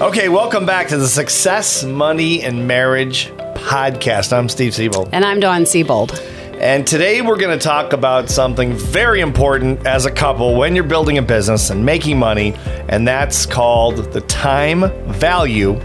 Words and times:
Okay, 0.00 0.28
welcome 0.28 0.66
back 0.66 0.88
to 0.88 0.98
the 0.98 1.06
Success, 1.06 1.84
Money, 1.84 2.42
and 2.42 2.66
Marriage 2.66 3.28
podcast. 3.54 4.32
I'm 4.36 4.48
Steve 4.48 4.74
Siebold. 4.74 5.10
And 5.12 5.24
I'm 5.24 5.38
Dawn 5.38 5.66
Siebold. 5.66 6.18
And 6.58 6.84
today 6.84 7.22
we're 7.22 7.38
going 7.38 7.56
to 7.56 7.62
talk 7.62 7.92
about 7.92 8.28
something 8.28 8.72
very 8.72 9.20
important 9.20 9.86
as 9.86 10.04
a 10.04 10.10
couple 10.10 10.56
when 10.56 10.74
you're 10.74 10.82
building 10.82 11.18
a 11.18 11.22
business 11.22 11.70
and 11.70 11.86
making 11.86 12.18
money, 12.18 12.54
and 12.88 13.06
that's 13.06 13.46
called 13.46 14.12
the 14.12 14.20
time 14.22 14.90
value 15.12 15.80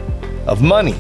of 0.48 0.64
money. 0.64 0.96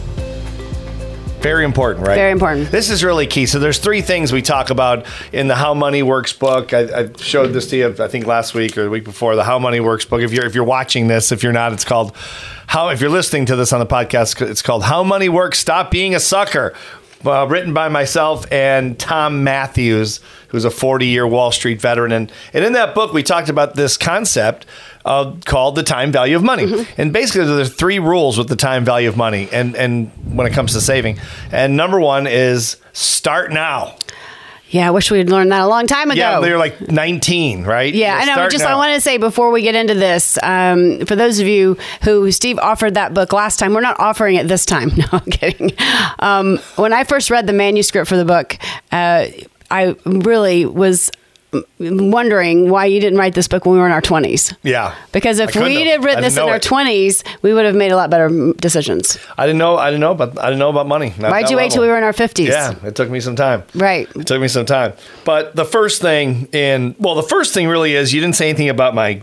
Very 1.42 1.64
important, 1.64 2.06
right? 2.06 2.16
Very 2.16 2.32
important. 2.32 2.70
This 2.70 2.90
is 2.90 3.04
really 3.04 3.26
key. 3.26 3.46
So 3.46 3.60
there's 3.60 3.80
three 3.80 4.02
things 4.02 4.34
we 4.34 4.42
talk 4.42 4.70
about 4.70 5.06
in 5.32 5.48
the 5.48 5.56
How 5.56 5.74
Money 5.74 6.04
Works 6.04 6.34
book. 6.34 6.74
I, 6.74 7.04
I 7.04 7.10
showed 7.18 7.54
this 7.54 7.70
to 7.70 7.78
you, 7.78 7.96
I 8.00 8.08
think 8.08 8.26
last 8.26 8.54
week 8.54 8.78
or 8.78 8.84
the 8.84 8.90
week 8.90 9.06
before. 9.06 9.36
The 9.36 9.44
How 9.44 9.58
Money 9.58 9.80
Works 9.80 10.06
book. 10.06 10.22
If 10.22 10.34
you're 10.34 10.46
if 10.46 10.54
you're 10.54 10.64
watching 10.64 11.08
this, 11.08 11.32
if 11.32 11.42
you're 11.42 11.54
not, 11.54 11.72
it's 11.72 11.86
called 11.86 12.16
How. 12.68 12.90
If 12.90 13.00
you're 13.00 13.10
listening 13.10 13.46
to 13.48 13.56
this 13.56 13.72
on 13.72 13.80
the 13.80 13.86
podcast, 13.86 14.46
it's 14.48 14.62
called 14.62 14.84
How 14.84 15.04
Money 15.04 15.30
Works. 15.30 15.60
Stop 15.60 15.92
being 15.92 16.14
a 16.14 16.20
sucker. 16.20 16.74
Uh, 17.26 17.46
written 17.50 17.74
by 17.74 17.90
myself 17.90 18.50
and 18.50 18.98
Tom 18.98 19.44
Mathews, 19.44 20.22
who's 20.48 20.64
a 20.64 20.72
40 20.72 21.06
year 21.06 21.28
Wall 21.28 21.52
Street 21.52 21.82
veteran. 21.82 22.14
And, 22.14 22.32
and 22.54 22.64
in 22.64 22.72
that 22.74 22.96
book, 22.96 23.12
we 23.12 23.24
talked 23.24 23.50
about 23.50 23.76
this 23.76 23.98
concept 23.98 24.66
uh, 25.10 25.36
called 25.44 25.76
the 25.76 25.84
time 25.84 26.12
value 26.12 26.36
of 26.36 26.44
money. 26.44 26.66
Mm-hmm. 26.66 27.02
And 27.02 27.12
basically, 27.12 27.46
there's 27.46 27.74
three 27.74 28.00
rules 28.00 28.38
with 28.38 28.48
the 28.48 28.56
time 28.56 28.86
value 28.86 29.10
of 29.10 29.18
money 29.18 29.50
and, 29.52 29.76
and 29.76 30.12
when 30.38 30.46
it 30.46 30.54
comes 30.54 30.74
to 30.74 30.82
saving. 30.82 31.20
And 31.52 31.76
number 31.76 32.00
one 32.00 32.28
is 32.28 32.78
start 32.94 33.52
now. 33.52 33.98
Yeah, 34.70 34.88
I 34.88 34.92
wish 34.92 35.10
we 35.10 35.18
had 35.18 35.32
learned 35.32 35.52
that 35.52 35.62
a 35.62 35.68
long 35.68 35.88
time 35.88 36.12
ago. 36.12 36.20
Yeah, 36.20 36.40
they 36.42 36.52
were 36.52 36.60
like 36.60 36.80
19, 36.92 37.64
right? 37.64 37.92
Yeah, 37.92 38.20
I 38.22 38.26
know. 38.26 38.50
Just 38.50 38.64
now. 38.64 38.74
I 38.74 38.76
want 38.76 38.94
to 38.94 39.02
say 39.02 39.18
before 39.18 39.50
we 39.50 39.64
get 39.64 39.74
into 39.74 39.96
this, 39.96 40.38
um, 40.44 41.04
for 41.08 41.16
those 41.16 41.40
of 41.40 41.48
you 41.48 41.76
who 42.04 42.32
Steve 42.32 42.60
offered 42.60 42.94
that 42.94 43.16
book 43.16 43.34
last 43.34 43.58
time, 43.58 43.74
we're 43.74 43.82
not 43.82 44.00
offering 44.00 44.36
it 44.36 44.48
this 44.48 44.66
time. 44.66 44.92
No, 45.00 45.06
I'm 45.14 45.32
kidding. 45.32 45.72
Um, 46.20 46.58
when 46.76 46.92
I 46.92 47.06
first 47.06 47.32
read 47.32 47.48
the 47.48 47.54
manuscript 47.54 48.10
for 48.10 48.18
the 48.18 48.26
book, 48.26 48.58
uh, 48.92 49.28
I 49.72 49.96
really 50.06 50.66
was 50.66 51.10
wondering 51.80 52.70
why 52.70 52.86
you 52.86 53.00
didn't 53.00 53.18
write 53.18 53.34
this 53.34 53.48
book 53.48 53.66
when 53.66 53.74
we 53.74 53.80
were 53.80 53.86
in 53.86 53.92
our 53.92 54.02
20s. 54.02 54.56
Yeah. 54.64 54.96
Because 55.12 55.40
if 55.40 55.56
we 55.56 55.88
had 55.88 56.04
written 56.04 56.22
this 56.22 56.38
in 56.38 56.44
our 56.44 56.58
it. 56.58 56.64
20s, 56.64 57.24
we 57.42 57.54
would 57.54 57.66
have 57.66 57.76
made 57.76 57.92
a 57.92 57.96
lot 57.96 58.10
better 58.10 58.54
decisions. 58.54 59.18
I 59.38 59.46
didn't 59.46 59.60
know 59.60 59.78
I 59.78 59.90
didn't 59.90 60.02
know 60.02 60.12
about 60.12 60.38
I 60.40 60.46
didn't 60.46 60.60
know 60.60 60.70
about 60.70 60.88
money. 60.88 61.12
Why'd 61.12 61.50
you 61.50 61.58
wait 61.58 61.72
till 61.72 61.82
we 61.82 61.88
were 61.88 61.98
in 61.98 62.04
our 62.04 62.14
50s? 62.14 62.48
Yeah, 62.48 62.76
it 62.86 62.96
took 62.96 63.10
me 63.10 63.20
some 63.20 63.36
time. 63.36 63.64
Right. 63.74 64.08
It 64.16 64.28
took 64.28 64.42
me 64.42 64.48
some 64.48 64.66
time. 64.66 64.94
But 65.26 65.56
the 65.56 65.66
first 65.66 66.02
thing 66.02 66.48
in 66.52 66.96
well, 67.00 67.16
the 67.16 67.24
first 67.24 67.54
thing 67.54 67.68
really 67.68 67.96
is 67.96 68.14
you 68.14 68.22
didn't 68.22 68.36
say 68.36 68.50
anything 68.50 68.70
about 68.70 68.94
my 68.94 69.22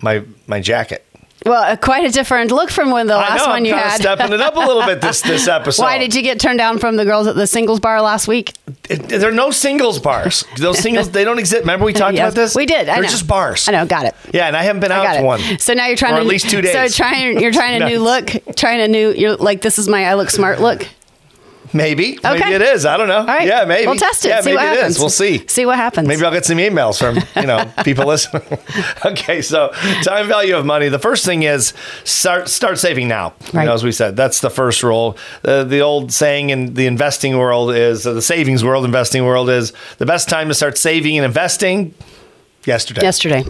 my 0.00 0.24
my 0.46 0.60
jacket. 0.60 1.06
Well, 1.44 1.62
uh, 1.62 1.76
quite 1.76 2.04
a 2.04 2.10
different 2.10 2.50
look 2.50 2.70
from 2.70 2.90
when 2.90 3.06
the 3.06 3.16
last 3.16 3.46
know, 3.46 3.52
one 3.52 3.64
you 3.64 3.74
had. 3.74 3.92
I'm 3.92 4.00
stepping 4.00 4.32
it 4.32 4.40
up 4.40 4.56
a 4.56 4.60
little 4.60 4.84
bit 4.84 5.00
this 5.00 5.22
this 5.22 5.48
episode. 5.48 5.82
Why 5.82 5.98
did 5.98 6.14
you 6.14 6.22
get 6.22 6.40
turned 6.40 6.58
down 6.58 6.78
from 6.78 6.96
the 6.96 7.04
girls 7.04 7.26
at 7.26 7.34
the 7.34 7.46
singles 7.46 7.80
bar 7.80 8.00
last 8.00 8.28
week? 8.28 8.52
It, 8.88 9.08
there 9.08 9.28
are 9.28 9.32
no 9.32 9.50
singles 9.50 9.98
bars. 9.98 10.44
Those 10.56 10.78
singles 10.78 11.10
they 11.10 11.24
don't 11.24 11.38
exist. 11.38 11.60
Remember 11.60 11.84
we 11.84 11.92
talked 11.92 12.14
yes, 12.16 12.32
about 12.32 12.40
this? 12.40 12.54
We 12.54 12.66
did. 12.66 12.88
They're 12.88 13.02
know. 13.02 13.08
just 13.08 13.26
bars. 13.26 13.68
I 13.68 13.72
know. 13.72 13.86
Got 13.86 14.06
it. 14.06 14.14
Yeah, 14.32 14.46
and 14.46 14.56
I 14.56 14.62
haven't 14.62 14.80
been 14.80 14.92
out 14.92 15.16
to 15.16 15.22
one. 15.22 15.40
So 15.58 15.74
now 15.74 15.86
you're 15.86 15.96
trying 15.96 16.14
to 16.14 16.20
at 16.20 16.26
least 16.26 16.50
two 16.50 16.60
days. 16.60 16.72
So 16.72 16.88
trying 16.88 17.40
you're 17.40 17.52
trying 17.52 17.82
a 17.82 17.88
new 17.88 17.98
look, 18.02 18.30
trying 18.56 18.80
a 18.80 18.88
new. 18.88 19.12
You're 19.12 19.36
like 19.36 19.62
this 19.62 19.78
is 19.78 19.88
my 19.88 20.04
I 20.06 20.14
look 20.14 20.30
smart 20.30 20.60
look. 20.60 20.86
Maybe. 21.74 22.18
Okay. 22.18 22.38
Maybe 22.38 22.52
it 22.54 22.62
is. 22.62 22.84
I 22.84 22.96
don't 22.96 23.08
know. 23.08 23.18
All 23.18 23.24
right. 23.26 23.46
Yeah, 23.46 23.64
maybe. 23.64 23.86
We'll 23.86 23.96
test 23.96 24.24
it. 24.24 24.28
Yeah, 24.28 24.40
see 24.40 24.50
maybe 24.50 24.56
what 24.56 24.64
it 24.64 24.76
happens. 24.76 24.96
is. 24.96 25.00
We'll 25.00 25.10
see. 25.10 25.46
See 25.48 25.66
what 25.66 25.76
happens. 25.76 26.08
Maybe 26.08 26.24
I'll 26.24 26.32
get 26.32 26.44
some 26.44 26.58
emails 26.58 26.98
from, 26.98 27.18
you 27.40 27.46
know, 27.46 27.70
people 27.84 28.06
listening. 28.06 28.42
okay, 29.04 29.42
so 29.42 29.70
time 30.02 30.28
value 30.28 30.56
of 30.56 30.66
money. 30.66 30.88
The 30.88 30.98
first 30.98 31.24
thing 31.24 31.42
is 31.44 31.72
start 32.04 32.48
start 32.48 32.78
saving 32.78 33.08
now. 33.08 33.34
Right. 33.52 33.62
You 33.62 33.66
know, 33.68 33.74
as 33.74 33.84
we 33.84 33.92
said, 33.92 34.16
that's 34.16 34.40
the 34.40 34.50
first 34.50 34.82
rule. 34.82 35.16
Uh, 35.44 35.64
the 35.64 35.80
old 35.80 36.12
saying 36.12 36.50
in 36.50 36.74
the 36.74 36.86
investing 36.86 37.38
world 37.38 37.74
is 37.74 38.06
uh, 38.06 38.12
the 38.12 38.22
savings 38.22 38.62
world, 38.64 38.84
investing 38.84 39.24
world 39.24 39.48
is 39.48 39.72
the 39.98 40.06
best 40.06 40.28
time 40.28 40.48
to 40.48 40.54
start 40.54 40.76
saving 40.78 41.16
and 41.18 41.24
investing 41.24 41.94
yesterday. 42.64 43.02
Yesterday. 43.02 43.42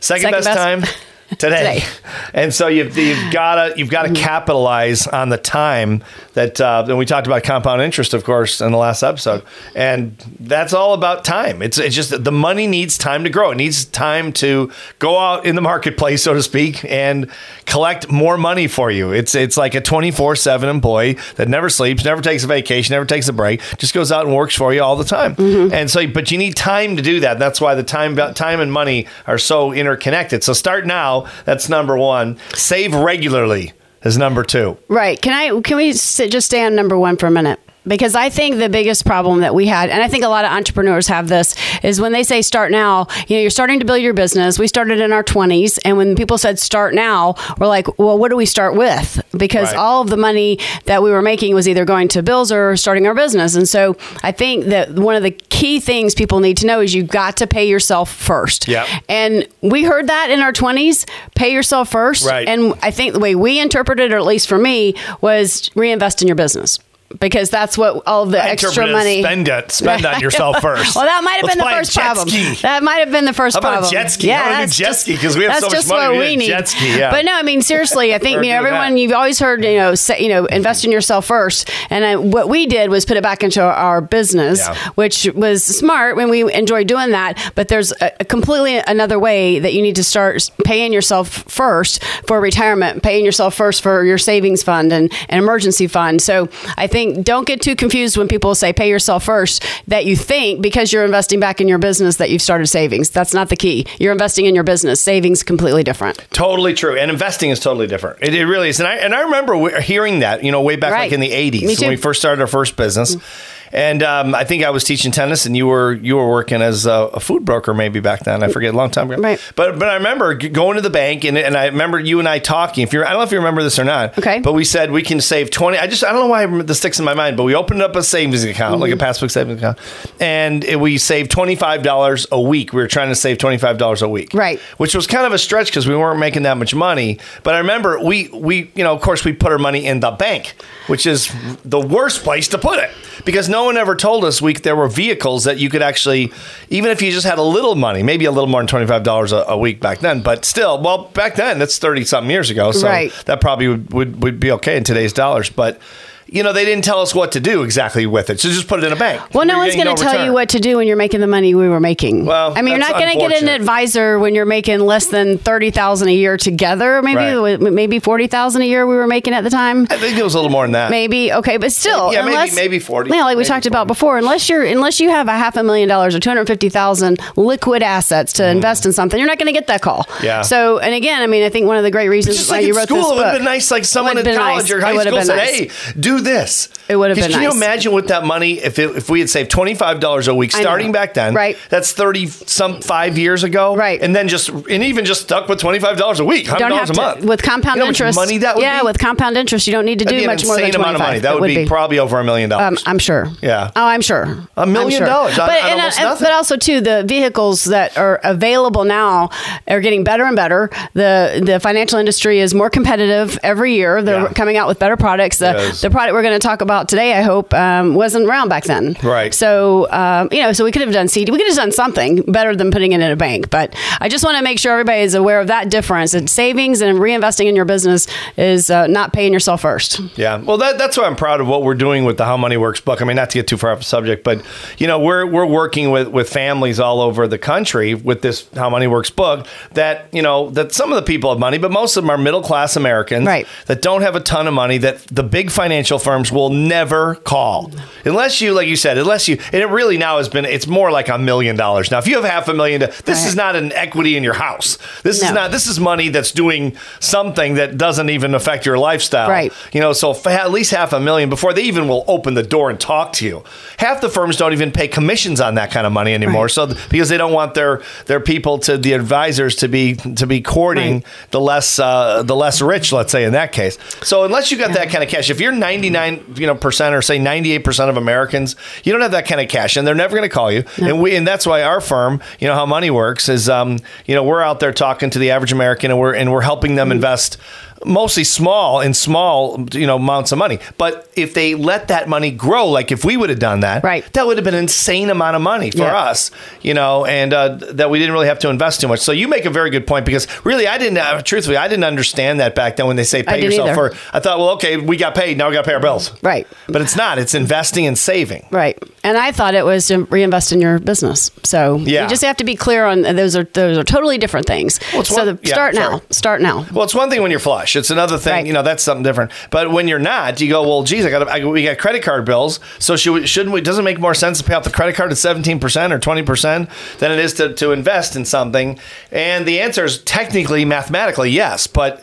Second, 0.00 0.22
Second 0.22 0.30
best, 0.32 0.44
best. 0.46 0.58
time 0.58 0.82
today. 1.38 1.80
Today. 1.80 1.86
And 2.34 2.54
so 2.54 2.68
you've, 2.68 2.96
you've 2.96 3.32
got 3.32 3.54
to 3.56 3.78
you've 3.78 3.90
got 3.90 4.02
to 4.02 4.12
capitalize 4.14 5.06
on 5.08 5.28
the 5.28 5.38
time 5.38 6.04
that 6.34 6.60
uh, 6.60 6.84
and 6.86 6.98
we 6.98 7.04
talked 7.04 7.26
about 7.26 7.42
compound 7.42 7.82
interest, 7.82 8.14
of 8.14 8.22
course, 8.22 8.60
in 8.60 8.70
the 8.70 8.78
last 8.78 9.02
episode, 9.02 9.42
and 9.74 10.16
that's 10.38 10.72
all 10.72 10.94
about 10.94 11.24
time. 11.24 11.62
It's 11.62 11.78
it's 11.78 11.96
just 11.96 12.22
the 12.22 12.32
money 12.32 12.68
needs 12.68 12.96
time 12.96 13.24
to 13.24 13.30
grow. 13.30 13.50
It 13.50 13.56
needs 13.56 13.86
time 13.86 14.32
to 14.34 14.70
go 15.00 15.18
out 15.18 15.46
in 15.46 15.56
the 15.56 15.62
marketplace, 15.62 16.22
so 16.22 16.34
to 16.34 16.42
speak, 16.42 16.84
and 16.84 17.28
collect 17.64 18.08
more 18.10 18.36
money 18.36 18.68
for 18.68 18.90
you. 18.90 19.12
It's 19.12 19.34
it's 19.34 19.56
like 19.56 19.74
a 19.74 19.80
twenty 19.80 20.12
four 20.12 20.36
seven 20.36 20.68
employee 20.68 21.18
that 21.36 21.48
never 21.48 21.68
sleeps, 21.68 22.04
never 22.04 22.22
takes 22.22 22.44
a 22.44 22.46
vacation, 22.46 22.92
never 22.92 23.06
takes 23.06 23.26
a 23.26 23.32
break, 23.32 23.60
just 23.78 23.94
goes 23.94 24.12
out 24.12 24.26
and 24.26 24.34
works 24.34 24.54
for 24.54 24.72
you 24.72 24.82
all 24.82 24.94
the 24.94 25.04
time. 25.04 25.34
Mm-hmm. 25.34 25.74
And 25.74 25.90
so, 25.90 26.06
but 26.06 26.30
you 26.30 26.38
need 26.38 26.54
time 26.54 26.94
to 26.96 27.02
do 27.02 27.20
that. 27.20 27.40
That's 27.40 27.60
why 27.60 27.74
the 27.74 27.82
time 27.82 28.14
time 28.34 28.60
and 28.60 28.72
money 28.72 29.08
are 29.26 29.38
so 29.38 29.72
interconnected. 29.72 30.44
So 30.44 30.52
start 30.52 30.86
now 30.86 31.15
that's 31.44 31.68
number 31.68 31.96
one. 31.96 32.38
Save 32.54 32.94
regularly 32.94 33.72
is 34.02 34.18
number 34.18 34.42
two. 34.42 34.76
Right. 34.88 35.20
Can 35.20 35.32
I? 35.32 35.60
Can 35.60 35.76
we 35.76 35.92
just 35.92 36.42
stay 36.46 36.64
on 36.64 36.74
number 36.74 36.98
one 36.98 37.16
for 37.16 37.26
a 37.26 37.30
minute? 37.30 37.60
Because 37.86 38.14
I 38.14 38.28
think 38.30 38.56
the 38.56 38.68
biggest 38.68 39.06
problem 39.06 39.40
that 39.40 39.54
we 39.54 39.66
had, 39.66 39.90
and 39.90 40.02
I 40.02 40.08
think 40.08 40.24
a 40.24 40.28
lot 40.28 40.44
of 40.44 40.50
entrepreneurs 40.50 41.08
have 41.08 41.28
this, 41.28 41.54
is 41.82 42.00
when 42.00 42.12
they 42.12 42.22
say 42.22 42.42
start 42.42 42.70
now, 42.70 43.06
you 43.28 43.36
know, 43.36 43.40
you're 43.40 43.50
starting 43.50 43.78
to 43.80 43.84
build 43.84 44.00
your 44.00 44.14
business. 44.14 44.58
We 44.58 44.68
started 44.68 45.00
in 45.00 45.12
our 45.12 45.22
20s, 45.22 45.78
and 45.84 45.96
when 45.96 46.16
people 46.16 46.38
said 46.38 46.58
start 46.58 46.94
now, 46.94 47.34
we're 47.58 47.66
like, 47.66 47.98
well, 47.98 48.18
what 48.18 48.30
do 48.30 48.36
we 48.36 48.46
start 48.46 48.74
with? 48.74 49.22
Because 49.36 49.68
right. 49.68 49.76
all 49.76 50.02
of 50.02 50.10
the 50.10 50.16
money 50.16 50.58
that 50.84 51.02
we 51.02 51.10
were 51.10 51.22
making 51.22 51.54
was 51.54 51.68
either 51.68 51.84
going 51.84 52.08
to 52.08 52.22
bills 52.22 52.50
or 52.50 52.76
starting 52.76 53.06
our 53.06 53.14
business. 53.14 53.54
And 53.54 53.68
so 53.68 53.96
I 54.22 54.32
think 54.32 54.66
that 54.66 54.90
one 54.90 55.14
of 55.14 55.22
the 55.22 55.30
key 55.30 55.80
things 55.80 56.14
people 56.14 56.40
need 56.40 56.56
to 56.58 56.66
know 56.66 56.80
is 56.80 56.94
you've 56.94 57.08
got 57.08 57.36
to 57.38 57.46
pay 57.46 57.68
yourself 57.68 58.12
first. 58.12 58.68
Yeah. 58.68 58.86
And 59.08 59.46
we 59.62 59.84
heard 59.84 60.08
that 60.08 60.30
in 60.30 60.40
our 60.40 60.52
20s, 60.52 61.08
pay 61.34 61.52
yourself 61.52 61.90
first. 61.90 62.26
Right. 62.26 62.48
And 62.48 62.74
I 62.82 62.90
think 62.90 63.14
the 63.14 63.20
way 63.20 63.34
we 63.34 63.60
interpreted, 63.60 64.12
or 64.12 64.16
at 64.16 64.26
least 64.26 64.48
for 64.48 64.58
me, 64.58 64.94
was 65.20 65.70
reinvest 65.74 66.22
in 66.22 66.28
your 66.28 66.34
business 66.36 66.78
because 67.18 67.50
that's 67.50 67.78
what 67.78 68.02
all 68.06 68.26
the 68.26 68.42
I 68.42 68.48
extra 68.48 68.86
money. 68.86 69.22
Spend 69.22 69.48
it. 69.48 69.72
Spend 69.72 70.04
on 70.04 70.20
yourself 70.26 70.60
first. 70.60 70.96
well, 70.96 71.04
that 71.04 71.22
might 71.22 71.36
have 71.36 71.48
been 71.48 71.58
the 71.58 71.64
first 71.64 71.94
problem. 71.94 72.28
Ski. 72.28 72.54
That 72.62 72.82
might 72.82 72.98
have 72.98 73.10
been 73.10 73.24
the 73.24 73.32
first 73.32 73.54
How 73.54 73.60
about 73.60 73.72
problem. 73.72 73.92
Jet 73.92 74.10
ski. 74.10 74.28
Yeah, 74.28 74.48
that's 74.48 74.76
jet 74.76 74.92
ski 74.94 75.12
because 75.12 75.36
we 75.36 75.44
have 75.44 75.58
so 75.60 75.68
much 75.68 75.86
money. 75.86 76.16
What 76.16 76.18
we 76.18 76.36
need. 76.36 76.46
Jet 76.48 76.68
ski. 76.68 76.98
Yeah. 76.98 77.10
But 77.10 77.24
no, 77.24 77.34
I 77.34 77.42
mean 77.42 77.62
seriously, 77.62 78.14
I 78.14 78.18
think 78.26 78.44
you 78.44 78.50
know 78.50 78.56
everyone. 78.56 78.94
That. 78.94 79.00
You've 79.00 79.12
always 79.12 79.38
heard 79.38 79.64
you 79.64 79.76
know 79.76 79.94
say, 79.94 80.20
you 80.20 80.28
know 80.28 80.46
invest 80.46 80.84
in 80.84 80.92
yourself 80.92 81.26
first, 81.26 81.70
and 81.90 82.04
I, 82.04 82.16
what 82.16 82.48
we 82.48 82.66
did 82.66 82.90
was 82.90 83.04
put 83.04 83.16
it 83.16 83.22
back 83.22 83.42
into 83.42 83.62
our 83.62 84.00
business, 84.00 84.58
yeah. 84.60 84.76
which 84.94 85.28
was 85.34 85.64
smart 85.64 86.16
when 86.16 86.28
we 86.28 86.52
enjoyed 86.52 86.88
doing 86.88 87.10
that. 87.10 87.52
But 87.54 87.68
there's 87.68 87.92
a, 87.92 88.12
a 88.20 88.24
completely 88.24 88.78
another 88.86 89.18
way 89.18 89.58
that 89.58 89.74
you 89.74 89.82
need 89.82 89.96
to 89.96 90.04
start 90.04 90.50
paying 90.64 90.92
yourself 90.92 91.28
first 91.28 92.02
for 92.26 92.40
retirement, 92.40 93.02
paying 93.02 93.24
yourself 93.24 93.54
first 93.54 93.82
for 93.82 94.04
your 94.04 94.18
savings 94.18 94.62
fund 94.62 94.92
and 94.92 95.12
an 95.28 95.38
emergency 95.38 95.86
fund. 95.86 96.20
So 96.20 96.48
I 96.76 96.86
think 96.86 96.95
don't 97.04 97.46
get 97.46 97.60
too 97.60 97.76
confused 97.76 98.16
when 98.16 98.28
people 98.28 98.54
say 98.54 98.72
pay 98.72 98.88
yourself 98.88 99.24
first 99.24 99.64
that 99.86 100.06
you 100.06 100.16
think 100.16 100.62
because 100.62 100.92
you're 100.92 101.04
investing 101.04 101.40
back 101.40 101.60
in 101.60 101.68
your 101.68 101.78
business 101.78 102.16
that 102.16 102.30
you've 102.30 102.42
started 102.42 102.66
savings. 102.66 103.10
That's 103.10 103.34
not 103.34 103.48
the 103.48 103.56
key. 103.56 103.86
You're 103.98 104.12
investing 104.12 104.46
in 104.46 104.54
your 104.54 104.64
business. 104.64 105.00
Savings 105.00 105.42
completely 105.42 105.82
different. 105.82 106.18
Totally 106.30 106.74
true. 106.74 106.96
And 106.96 107.10
investing 107.10 107.50
is 107.50 107.60
totally 107.60 107.86
different. 107.86 108.22
It, 108.22 108.34
it 108.34 108.46
really 108.46 108.68
is. 108.68 108.80
And 108.80 108.88
I 108.88 108.96
and 108.96 109.14
I 109.14 109.22
remember 109.22 109.80
hearing 109.80 110.20
that, 110.20 110.42
you 110.42 110.52
know, 110.52 110.62
way 110.62 110.76
back 110.76 110.92
right. 110.92 111.00
like 111.04 111.12
in 111.12 111.20
the 111.20 111.30
80s 111.30 111.80
when 111.80 111.90
we 111.90 111.96
first 111.96 112.20
started 112.20 112.40
our 112.40 112.46
first 112.46 112.76
business. 112.76 113.16
Mm-hmm 113.16 113.55
and 113.76 114.02
um, 114.02 114.34
I 114.34 114.44
think 114.44 114.64
I 114.64 114.70
was 114.70 114.84
teaching 114.84 115.12
tennis, 115.12 115.44
and 115.44 115.54
you 115.54 115.66
were 115.66 115.92
you 115.92 116.16
were 116.16 116.26
working 116.26 116.62
as 116.62 116.86
a, 116.86 117.10
a, 117.12 117.20
food 117.20 117.44
broker 117.44 117.74
maybe 117.74 118.00
back 118.00 118.20
then. 118.20 118.42
I 118.42 118.48
forget, 118.48 118.72
a 118.72 118.76
long 118.76 118.90
time 118.90 119.10
ago. 119.10 119.20
Right. 119.20 119.38
But 119.54 119.78
but 119.78 119.90
I 119.90 119.96
remember 119.96 120.34
going 120.34 120.76
to 120.76 120.80
the 120.80 120.88
bank, 120.88 121.24
and, 121.24 121.36
and 121.36 121.54
I 121.54 121.66
remember 121.66 122.00
you 122.00 122.18
and 122.18 122.26
I 122.26 122.38
talking. 122.38 122.84
If 122.84 122.94
you're, 122.94 123.04
I 123.04 123.10
don't 123.10 123.18
know 123.18 123.24
if 123.24 123.32
you 123.32 123.36
remember 123.36 123.62
this 123.62 123.78
or 123.78 123.84
not. 123.84 124.16
Okay. 124.18 124.40
But 124.40 124.54
we 124.54 124.64
said 124.64 124.90
we 124.92 125.02
can 125.02 125.20
save 125.20 125.50
twenty. 125.50 125.76
I 125.76 125.88
just 125.88 126.02
I 126.02 126.12
don't 126.12 126.22
know 126.22 126.28
why 126.28 126.62
this 126.62 126.78
sticks 126.78 126.98
in 126.98 127.04
my 127.04 127.12
mind, 127.12 127.36
but 127.36 127.42
we 127.42 127.54
opened 127.54 127.82
up 127.82 127.94
a 127.96 128.02
savings 128.02 128.44
account, 128.44 128.72
mm-hmm. 128.72 128.80
like 128.80 128.92
a 128.92 128.94
mm-hmm. 128.94 129.00
passbook 129.00 129.30
savings 129.30 129.58
account, 129.58 129.78
and 130.20 130.64
it, 130.64 130.80
we 130.80 130.96
saved 130.96 131.30
twenty 131.30 131.54
five 131.54 131.82
dollars 131.82 132.26
a 132.32 132.40
week. 132.40 132.72
We 132.72 132.80
were 132.80 132.88
trying 132.88 133.10
to 133.10 133.14
save 133.14 133.36
twenty 133.36 133.58
five 133.58 133.76
dollars 133.76 134.00
a 134.00 134.08
week. 134.08 134.32
Right. 134.32 134.58
Which 134.78 134.94
was 134.94 135.06
kind 135.06 135.26
of 135.26 135.34
a 135.34 135.38
stretch 135.38 135.66
because 135.66 135.86
we 135.86 135.94
weren't 135.94 136.18
making 136.18 136.44
that 136.44 136.56
much 136.56 136.74
money. 136.74 137.18
But 137.42 137.54
I 137.54 137.58
remember 137.58 138.02
we 138.02 138.28
we 138.28 138.70
you 138.74 138.84
know 138.84 138.94
of 138.94 139.02
course 139.02 139.22
we 139.22 139.34
put 139.34 139.52
our 139.52 139.58
money 139.58 139.84
in 139.84 140.00
the 140.00 140.12
bank, 140.12 140.54
which 140.86 141.04
is 141.04 141.30
the 141.62 141.80
worst 141.80 142.22
place 142.22 142.48
to 142.48 142.58
put 142.58 142.78
it 142.78 142.90
because 143.26 143.50
no 143.50 143.65
one 143.66 143.76
ever 143.76 143.94
told 143.94 144.24
us 144.24 144.40
we 144.40 144.54
there 144.54 144.76
were 144.76 144.88
vehicles 144.88 145.44
that 145.44 145.58
you 145.58 145.68
could 145.68 145.82
actually, 145.82 146.32
even 146.70 146.90
if 146.90 147.02
you 147.02 147.10
just 147.10 147.26
had 147.26 147.38
a 147.38 147.42
little 147.42 147.74
money, 147.74 148.02
maybe 148.02 148.24
a 148.24 148.30
little 148.30 148.48
more 148.48 148.60
than 148.60 148.66
twenty 148.66 148.86
five 148.86 149.02
dollars 149.02 149.32
a 149.32 149.56
week 149.56 149.80
back 149.80 149.98
then, 149.98 150.22
but 150.22 150.44
still, 150.44 150.80
well, 150.80 151.04
back 151.14 151.34
then 151.34 151.58
that's 151.58 151.78
thirty 151.78 152.04
something 152.04 152.30
years 152.30 152.50
ago, 152.50 152.72
so 152.72 152.86
right. 152.86 153.12
that 153.26 153.40
probably 153.40 153.68
would, 153.68 153.92
would 153.92 154.22
would 154.22 154.40
be 154.40 154.50
okay 154.52 154.76
in 154.76 154.84
today's 154.84 155.12
dollars, 155.12 155.50
but 155.50 155.78
you 156.28 156.42
know, 156.42 156.52
they 156.52 156.64
didn't 156.64 156.84
tell 156.84 157.00
us 157.00 157.14
what 157.14 157.32
to 157.32 157.40
do 157.40 157.62
exactly 157.62 158.06
with 158.06 158.30
it. 158.30 158.40
So 158.40 158.48
just 158.48 158.66
put 158.68 158.82
it 158.82 158.86
in 158.86 158.92
a 158.92 158.96
bank. 158.96 159.22
Well, 159.34 159.46
no 159.46 159.58
one's 159.58 159.74
going 159.74 159.86
to 159.86 159.94
tell 159.94 160.12
return. 160.12 160.26
you 160.26 160.32
what 160.32 160.48
to 160.50 160.58
do 160.60 160.76
when 160.76 160.86
you're 160.88 160.96
making 160.96 161.20
the 161.20 161.26
money 161.26 161.54
we 161.54 161.68
were 161.68 161.80
making. 161.80 162.24
Well, 162.26 162.52
I 162.56 162.62
mean, 162.62 162.72
you're 162.72 162.78
not 162.80 162.92
going 162.98 163.12
to 163.12 163.18
get 163.28 163.42
an 163.42 163.48
advisor 163.48 164.18
when 164.18 164.34
you're 164.34 164.44
making 164.46 164.80
less 164.80 165.06
than 165.06 165.38
thirty 165.38 165.70
thousand 165.70 166.08
a 166.08 166.12
year 166.14 166.36
together. 166.36 167.00
Maybe 167.02 167.16
Right. 167.36 167.60
maybe 167.60 167.98
forty 167.98 168.26
thousand 168.26 168.62
a 168.62 168.64
year 168.66 168.86
we 168.86 168.96
were 168.96 169.06
making 169.06 169.34
at 169.34 169.44
the 169.44 169.50
time. 169.50 169.86
I 169.90 169.96
think 169.98 170.18
it 170.18 170.24
was 170.24 170.34
a 170.34 170.38
little 170.38 170.50
more 170.50 170.64
than 170.64 170.72
that. 170.72 170.90
Maybe 170.90 171.32
okay, 171.32 171.56
but 171.58 171.72
still, 171.72 172.12
Yeah, 172.12 172.22
maybe- 172.22 172.34
unless, 172.34 172.54
maybe 172.54 172.78
40, 172.78 173.10
Yeah, 173.10 173.22
like 173.24 173.36
we 173.36 173.42
maybe 173.42 173.48
talked 173.48 173.66
about 173.66 173.86
before, 173.86 174.18
unless 174.18 174.48
you're 174.48 174.62
unless 174.64 175.00
you 175.00 175.10
have 175.10 175.28
a 175.28 175.32
half 175.32 175.56
a 175.56 175.62
million 175.62 175.88
dollars 175.88 176.14
or 176.14 176.20
two 176.20 176.30
hundred 176.30 176.46
fifty 176.46 176.68
thousand 176.68 177.20
liquid 177.36 177.82
assets 177.82 178.32
to 178.34 178.46
invest 178.48 178.84
in 178.86 178.92
something, 178.92 179.18
you're 179.18 179.28
not 179.28 179.38
going 179.38 179.46
to 179.46 179.52
get 179.52 179.66
that 179.68 179.80
call. 179.82 180.04
Mm. 180.04 180.22
Yeah. 180.24 180.42
So, 180.42 180.78
and 180.78 180.94
again, 180.94 181.22
I 181.22 181.26
mean, 181.26 181.44
I 181.44 181.50
think 181.50 181.66
one 181.66 181.76
of 181.76 181.82
the 181.84 181.90
great 181.90 182.08
reasons 182.08 182.48
why 182.48 182.56
like 182.58 182.66
you 182.66 182.74
wrote 182.76 182.88
school, 182.88 182.98
this 182.98 183.10
it 183.10 183.14
would 183.16 183.24
have 183.26 183.34
been 183.36 183.44
nice. 183.44 183.70
Like 183.70 183.84
someone 183.84 184.16
would've 184.16 184.32
in 184.32 184.38
college 184.38 184.62
nice. 184.64 184.70
or 184.72 184.78
It 184.78 184.82
high 184.82 184.96
school 185.04 185.22
said, 185.22 185.36
nice. 185.36 185.50
"Hey, 185.58 185.70
do 186.00 186.15
this." 186.20 186.68
It 186.88 186.94
would 186.96 187.10
have 187.10 187.18
been 187.18 187.32
Can 187.32 187.42
you 187.42 187.50
imagine 187.50 187.92
with 187.92 188.08
that 188.08 188.24
money 188.24 188.54
if 188.60 188.78
it, 188.78 188.94
if 188.96 189.10
we 189.10 189.18
had 189.20 189.28
saved 189.28 189.50
twenty 189.50 189.74
five 189.74 189.98
dollars 190.00 190.28
a 190.28 190.34
week 190.34 190.52
starting 190.52 190.92
back 190.92 191.14
then? 191.14 191.34
Right. 191.34 191.56
That's 191.68 191.92
thirty 191.92 192.26
some 192.26 192.80
five 192.80 193.18
years 193.18 193.42
ago. 193.42 193.74
Right. 193.74 194.00
And 194.00 194.14
then 194.14 194.28
just 194.28 194.48
and 194.48 194.84
even 194.84 195.04
just 195.04 195.22
stuck 195.22 195.48
with 195.48 195.58
twenty 195.58 195.80
five 195.80 195.96
dollars 195.98 196.20
a 196.20 196.24
week, 196.24 196.46
hundred 196.46 196.68
dollars 196.68 196.90
a 196.90 196.94
to 196.94 197.00
month 197.00 197.24
with 197.24 197.42
compound 197.42 197.76
You 197.76 197.80
know 197.80 197.84
how 197.86 197.90
much 197.90 198.00
interest. 198.00 198.16
money 198.16 198.38
that 198.38 198.54
would 198.56 198.62
yeah, 198.62 198.80
be? 198.82 198.86
with 198.86 198.98
compound 198.98 199.36
interest, 199.36 199.66
you 199.66 199.72
don't 199.72 199.84
need 199.84 199.98
to 199.98 200.04
That'd 200.04 200.20
do 200.20 200.26
much 200.26 200.44
more 200.46 200.54
than 200.56 200.70
twenty 200.70 200.76
amount 200.76 200.94
of 200.96 201.00
money. 201.02 201.18
That 201.18 201.40
would, 201.40 201.48
be, 201.48 201.66
probably 201.66 201.98
over 201.98 202.20
a 202.20 202.24
million 202.24 202.52
Um, 202.52 202.58
dollars. 202.60 202.82
I'm 202.86 202.98
sure. 203.00 203.28
Yeah. 203.42 203.70
Oh, 203.74 203.84
I'm 203.84 204.00
sure. 204.00 204.46
A 204.56 204.66
million 204.66 204.98
sure. 204.98 205.06
dollars 205.06 205.36
But, 205.36 205.50
on 205.62 205.72
uh, 205.72 205.76
nothing. 205.76 206.24
but 206.24 206.32
also 206.32 206.56
too, 206.56 206.80
the 206.80 207.02
vehicles 207.04 207.64
that 207.64 207.98
are 207.98 208.20
available 208.22 208.84
now 208.84 209.30
are 209.66 209.80
getting 209.80 210.04
better 210.04 210.24
and 210.24 210.36
better. 210.36 210.70
The 210.94 211.42
the 211.44 211.58
financial 211.58 211.98
industry 211.98 212.38
is 212.38 212.54
more 212.54 212.70
competitive 212.70 213.38
every 213.42 213.74
year. 213.74 214.02
They're 214.02 214.22
Yeah. 214.22 214.32
coming 214.32 214.56
out 214.56 214.68
with 214.68 214.78
better 214.78 214.96
products. 214.96 215.38
The, 215.38 215.76
the 215.82 215.90
product 215.90 216.05
we're 216.12 216.22
going 216.22 216.38
to 216.38 216.46
talk 216.46 216.60
about 216.60 216.88
today, 216.88 217.14
I 217.14 217.22
hope, 217.22 217.52
um, 217.54 217.94
wasn't 217.94 218.26
around 218.26 218.48
back 218.48 218.64
then. 218.64 218.96
Right. 219.02 219.32
So 219.34 219.90
um, 219.92 220.28
you 220.32 220.42
know, 220.42 220.52
so 220.52 220.64
we 220.64 220.72
could 220.72 220.82
have 220.82 220.92
done 220.92 221.08
CD. 221.08 221.30
We 221.32 221.38
could 221.38 221.46
have 221.48 221.56
done 221.56 221.72
something 221.72 222.22
better 222.22 222.54
than 222.56 222.70
putting 222.70 222.92
it 222.92 223.00
in 223.00 223.10
a 223.10 223.16
bank. 223.16 223.50
But 223.50 223.74
I 224.00 224.08
just 224.08 224.24
want 224.24 224.36
to 224.38 224.42
make 224.44 224.58
sure 224.58 224.72
everybody 224.72 225.00
is 225.02 225.14
aware 225.14 225.40
of 225.40 225.46
that 225.48 225.70
difference. 225.70 226.14
And 226.14 226.28
savings 226.28 226.80
and 226.80 226.98
reinvesting 226.98 227.46
in 227.46 227.56
your 227.56 227.64
business 227.64 228.06
is 228.36 228.70
uh, 228.70 228.86
not 228.86 229.12
paying 229.12 229.32
yourself 229.32 229.62
first. 229.62 230.00
Yeah, 230.16 230.36
well, 230.38 230.56
that, 230.58 230.78
that's 230.78 230.96
why 230.96 231.04
I'm 231.04 231.16
proud 231.16 231.40
of 231.40 231.46
what 231.48 231.62
we're 231.62 231.74
doing 231.74 232.04
with 232.04 232.16
the 232.18 232.24
How 232.24 232.36
Money 232.36 232.56
Works 232.56 232.80
book. 232.80 233.00
I 233.02 233.04
mean, 233.04 233.16
not 233.16 233.30
to 233.30 233.38
get 233.38 233.46
too 233.48 233.56
far 233.56 233.70
off 233.72 233.78
the 233.78 233.84
subject, 233.84 234.24
but 234.24 234.42
you 234.78 234.86
know, 234.86 234.98
we're 235.00 235.26
we're 235.26 235.46
working 235.46 235.90
with 235.90 236.08
with 236.08 236.28
families 236.28 236.78
all 236.80 237.00
over 237.00 237.26
the 237.28 237.38
country 237.38 237.94
with 237.94 238.22
this 238.22 238.46
How 238.54 238.70
Money 238.70 238.86
Works 238.86 239.10
book. 239.10 239.46
That 239.72 240.08
you 240.12 240.22
know, 240.22 240.50
that 240.50 240.72
some 240.72 240.90
of 240.92 240.96
the 240.96 241.02
people 241.02 241.30
have 241.30 241.38
money, 241.38 241.58
but 241.58 241.70
most 241.70 241.96
of 241.96 242.02
them 242.04 242.10
are 242.10 242.18
middle 242.18 242.42
class 242.42 242.76
Americans 242.76 243.26
Right. 243.26 243.46
that 243.66 243.82
don't 243.82 244.02
have 244.02 244.16
a 244.16 244.20
ton 244.20 244.46
of 244.46 244.54
money. 244.54 244.78
That 244.78 244.98
the 245.08 245.22
big 245.22 245.50
financial 245.50 245.95
firms 245.98 246.30
will 246.32 246.50
never 246.50 247.14
call 247.16 247.70
unless 248.04 248.40
you, 248.40 248.52
like 248.52 248.68
you 248.68 248.76
said, 248.76 248.98
unless 248.98 249.28
you. 249.28 249.38
And 249.52 249.62
it 249.62 249.66
really 249.68 249.98
now 249.98 250.18
has 250.18 250.28
been. 250.28 250.44
It's 250.44 250.66
more 250.66 250.90
like 250.90 251.08
a 251.08 251.18
million 251.18 251.56
dollars 251.56 251.90
now. 251.90 251.98
If 251.98 252.06
you 252.06 252.16
have 252.16 252.24
half 252.24 252.48
a 252.48 252.54
million, 252.54 252.80
this 252.80 253.00
Right. 253.06 253.26
is 253.26 253.36
not 253.36 253.56
an 253.56 253.72
equity 253.72 254.16
in 254.16 254.22
your 254.24 254.34
house. 254.34 254.78
This 255.02 255.22
is 255.22 255.32
not. 255.32 255.50
This 255.50 255.66
is 255.66 255.80
money 255.80 256.08
that's 256.08 256.32
doing 256.32 256.76
something 257.00 257.54
that 257.54 257.76
doesn't 257.78 258.10
even 258.10 258.34
affect 258.34 258.66
your 258.66 258.78
lifestyle. 258.78 259.28
Right. 259.28 259.52
You 259.72 259.80
know, 259.80 259.92
so 259.92 260.14
at 260.26 260.50
least 260.50 260.70
half 260.72 260.92
a 260.92 261.00
million 261.00 261.28
before 261.30 261.52
they 261.52 261.62
even 261.62 261.88
will 261.88 262.04
open 262.08 262.34
the 262.34 262.42
door 262.42 262.70
and 262.70 262.78
talk 262.80 263.12
to 263.14 263.26
you. 263.26 263.44
Half 263.78 264.00
the 264.00 264.08
firms 264.08 264.36
don't 264.36 264.52
even 264.52 264.72
pay 264.72 264.88
commissions 264.88 265.40
on 265.40 265.54
that 265.56 265.70
kind 265.70 265.86
of 265.86 265.92
money 265.92 266.14
anymore. 266.14 266.44
Right. 266.44 266.50
So 266.50 266.74
because 266.90 267.08
they 267.08 267.16
don't 267.18 267.32
want 267.32 267.54
their 267.54 267.82
their 268.06 268.20
people 268.20 268.58
to 268.60 268.76
the 268.78 268.92
advisors 268.92 269.56
to 269.56 269.68
be 269.68 269.94
to 269.94 270.26
be 270.26 270.40
courting 270.40 270.94
Right. 270.94 271.04
the 271.30 271.40
less 271.40 271.78
uh, 271.78 272.22
the 272.22 272.36
less 272.36 272.60
rich, 272.60 272.92
let's 272.92 273.12
say 273.12 273.24
in 273.24 273.32
that 273.32 273.52
case. 273.52 273.78
So 274.02 274.24
unless 274.24 274.50
you 274.50 274.58
got 274.58 274.72
that 274.74 274.90
kind 274.90 275.02
of 275.02 275.10
cash, 275.10 275.30
if 275.30 275.40
you're 275.40 275.52
99 275.90 276.36
you 276.36 276.46
know 276.46 276.54
percent 276.54 276.94
or 276.94 277.02
say 277.02 277.18
98 277.18 277.58
percent 277.64 277.90
of 277.90 277.96
Americans, 277.96 278.56
you 278.84 278.92
don't 278.92 279.00
have 279.02 279.12
that 279.12 279.26
kind 279.26 279.40
of 279.40 279.48
cash, 279.48 279.76
and 279.76 279.86
they're 279.86 279.94
never 279.94 280.16
going 280.16 280.28
to 280.28 280.34
call 280.34 280.50
you. 280.50 280.64
And 280.78 281.00
we 281.00 281.16
and 281.16 281.26
that's 281.26 281.46
why 281.46 281.62
our 281.62 281.80
firm, 281.80 282.20
you 282.38 282.48
know, 282.48 282.54
how 282.54 282.66
money 282.66 282.90
works 282.90 283.28
is, 283.28 283.48
um, 283.48 283.78
you 284.06 284.14
know, 284.14 284.22
we're 284.24 284.42
out 284.42 284.60
there 284.60 284.72
talking 284.72 285.10
to 285.10 285.18
the 285.18 285.30
average 285.30 285.52
American, 285.52 285.90
and 285.90 286.00
we're 286.00 286.14
and 286.14 286.32
we're 286.32 286.42
helping 286.42 286.74
them 286.74 286.86
Mm-hmm. 286.88 286.96
invest 286.96 287.38
mostly 287.84 288.24
small 288.24 288.80
in 288.80 288.94
small 288.94 289.64
you 289.72 289.86
know 289.86 289.96
amounts 289.96 290.32
of 290.32 290.38
money 290.38 290.58
but 290.78 291.08
if 291.14 291.34
they 291.34 291.54
let 291.54 291.88
that 291.88 292.08
money 292.08 292.30
grow 292.30 292.66
like 292.68 292.90
if 292.90 293.04
we 293.04 293.16
would 293.16 293.30
have 293.30 293.38
done 293.38 293.60
that 293.60 293.84
Right. 293.84 294.10
that 294.14 294.26
would 294.26 294.36
have 294.38 294.44
been 294.44 294.54
an 294.54 294.60
insane 294.60 295.10
amount 295.10 295.36
of 295.36 295.42
money 295.42 295.70
for 295.70 295.78
Yeah. 295.78 295.96
us 295.96 296.30
you 296.62 296.74
know 296.74 297.04
and 297.04 297.32
uh, 297.32 297.48
that 297.72 297.90
we 297.90 297.98
didn't 297.98 298.12
really 298.14 298.26
have 298.28 298.38
to 298.40 298.48
invest 298.50 298.80
too 298.80 298.88
much 298.88 299.00
so 299.00 299.12
you 299.12 299.28
make 299.28 299.44
a 299.44 299.50
very 299.50 299.70
good 299.70 299.86
point 299.86 300.06
because 300.06 300.26
really 300.44 300.66
i 300.66 300.78
didn't 300.78 300.98
uh, 300.98 301.20
truthfully 301.22 301.56
i 301.56 301.68
didn't 301.68 301.84
understand 301.84 302.40
that 302.40 302.54
back 302.54 302.76
then 302.76 302.86
when 302.86 302.96
they 302.96 303.04
say 303.04 303.22
pay 303.22 303.42
yourself 303.42 303.68
either. 303.70 303.90
for 303.90 303.96
i 304.16 304.20
thought 304.20 304.38
well 304.38 304.50
okay 304.50 304.76
we 304.76 304.96
got 304.96 305.14
paid 305.14 305.36
now 305.36 305.48
we 305.48 305.54
got 305.54 305.62
to 305.64 305.68
pay 305.68 305.74
our 305.74 305.80
bills 305.80 306.12
Right. 306.22 306.46
but 306.68 306.80
it's 306.82 306.96
not 306.96 307.18
it's 307.18 307.34
investing 307.34 307.86
and 307.86 307.96
saving 307.98 308.46
Right. 308.50 308.78
And 309.04 309.16
I 309.16 309.30
thought 309.30 309.54
it 309.54 309.64
was 309.64 309.86
to 309.88 310.04
reinvest 310.06 310.50
in 310.50 310.60
your 310.60 310.80
business. 310.80 311.30
So 311.44 311.76
Yeah. 311.76 312.02
you 312.02 312.08
just 312.08 312.24
have 312.24 312.36
to 312.38 312.44
be 312.44 312.56
clear 312.56 312.84
on 312.86 313.02
those 313.02 313.36
are 313.36 313.44
those 313.52 313.78
are 313.78 313.84
totally 313.84 314.18
different 314.18 314.46
things. 314.46 314.80
Well, 314.92 315.04
so 315.04 315.14
one- 315.18 315.26
the, 315.26 315.38
yeah, 315.44 315.52
start 315.54 315.74
now. 315.74 315.88
sorry. 315.90 316.02
Start 316.10 316.40
now. 316.42 316.66
Well, 316.72 316.82
it's 316.82 316.94
one 316.94 317.08
thing 317.08 317.22
when 317.22 317.30
you're 317.30 317.38
flush. 317.66 317.76
It's 317.76 317.90
another 317.90 318.18
thing, 318.18 318.32
Right. 318.32 318.46
you 318.46 318.52
know, 318.52 318.62
that's 318.62 318.82
something 318.82 319.02
different. 319.02 319.30
But 319.50 319.70
when 319.70 319.88
you're 319.88 319.98
not, 319.98 320.40
you 320.40 320.48
go, 320.48 320.62
well, 320.62 320.82
geez, 320.82 321.04
I 321.04 321.10
got 321.10 321.28
I, 321.28 321.44
we 321.44 321.64
got 321.64 321.78
credit 321.78 322.02
card 322.02 322.24
bills. 322.24 322.60
So 322.78 322.96
should 322.96 323.12
we, 323.14 323.26
shouldn't 323.26 323.52
we? 323.54 323.60
Doesn't 323.60 323.82
it 323.82 323.84
make 323.84 323.98
more 323.98 324.14
sense 324.14 324.38
to 324.38 324.44
pay 324.44 324.54
off 324.54 324.64
the 324.64 324.70
credit 324.70 324.94
card 324.96 325.10
at 325.10 325.18
17 325.18 325.58
percent 325.60 325.92
or 325.92 325.98
20 325.98 326.22
percent 326.22 326.70
than 326.98 327.10
it 327.12 327.18
is 327.18 327.34
to, 327.34 327.52
to 327.54 327.72
invest 327.72 328.16
in 328.16 328.24
something? 328.24 328.78
And 329.10 329.46
the 329.46 329.60
answer 329.60 329.84
is 329.84 330.02
technically, 330.02 330.64
mathematically, 330.64 331.30
yes, 331.30 331.66
but 331.66 332.02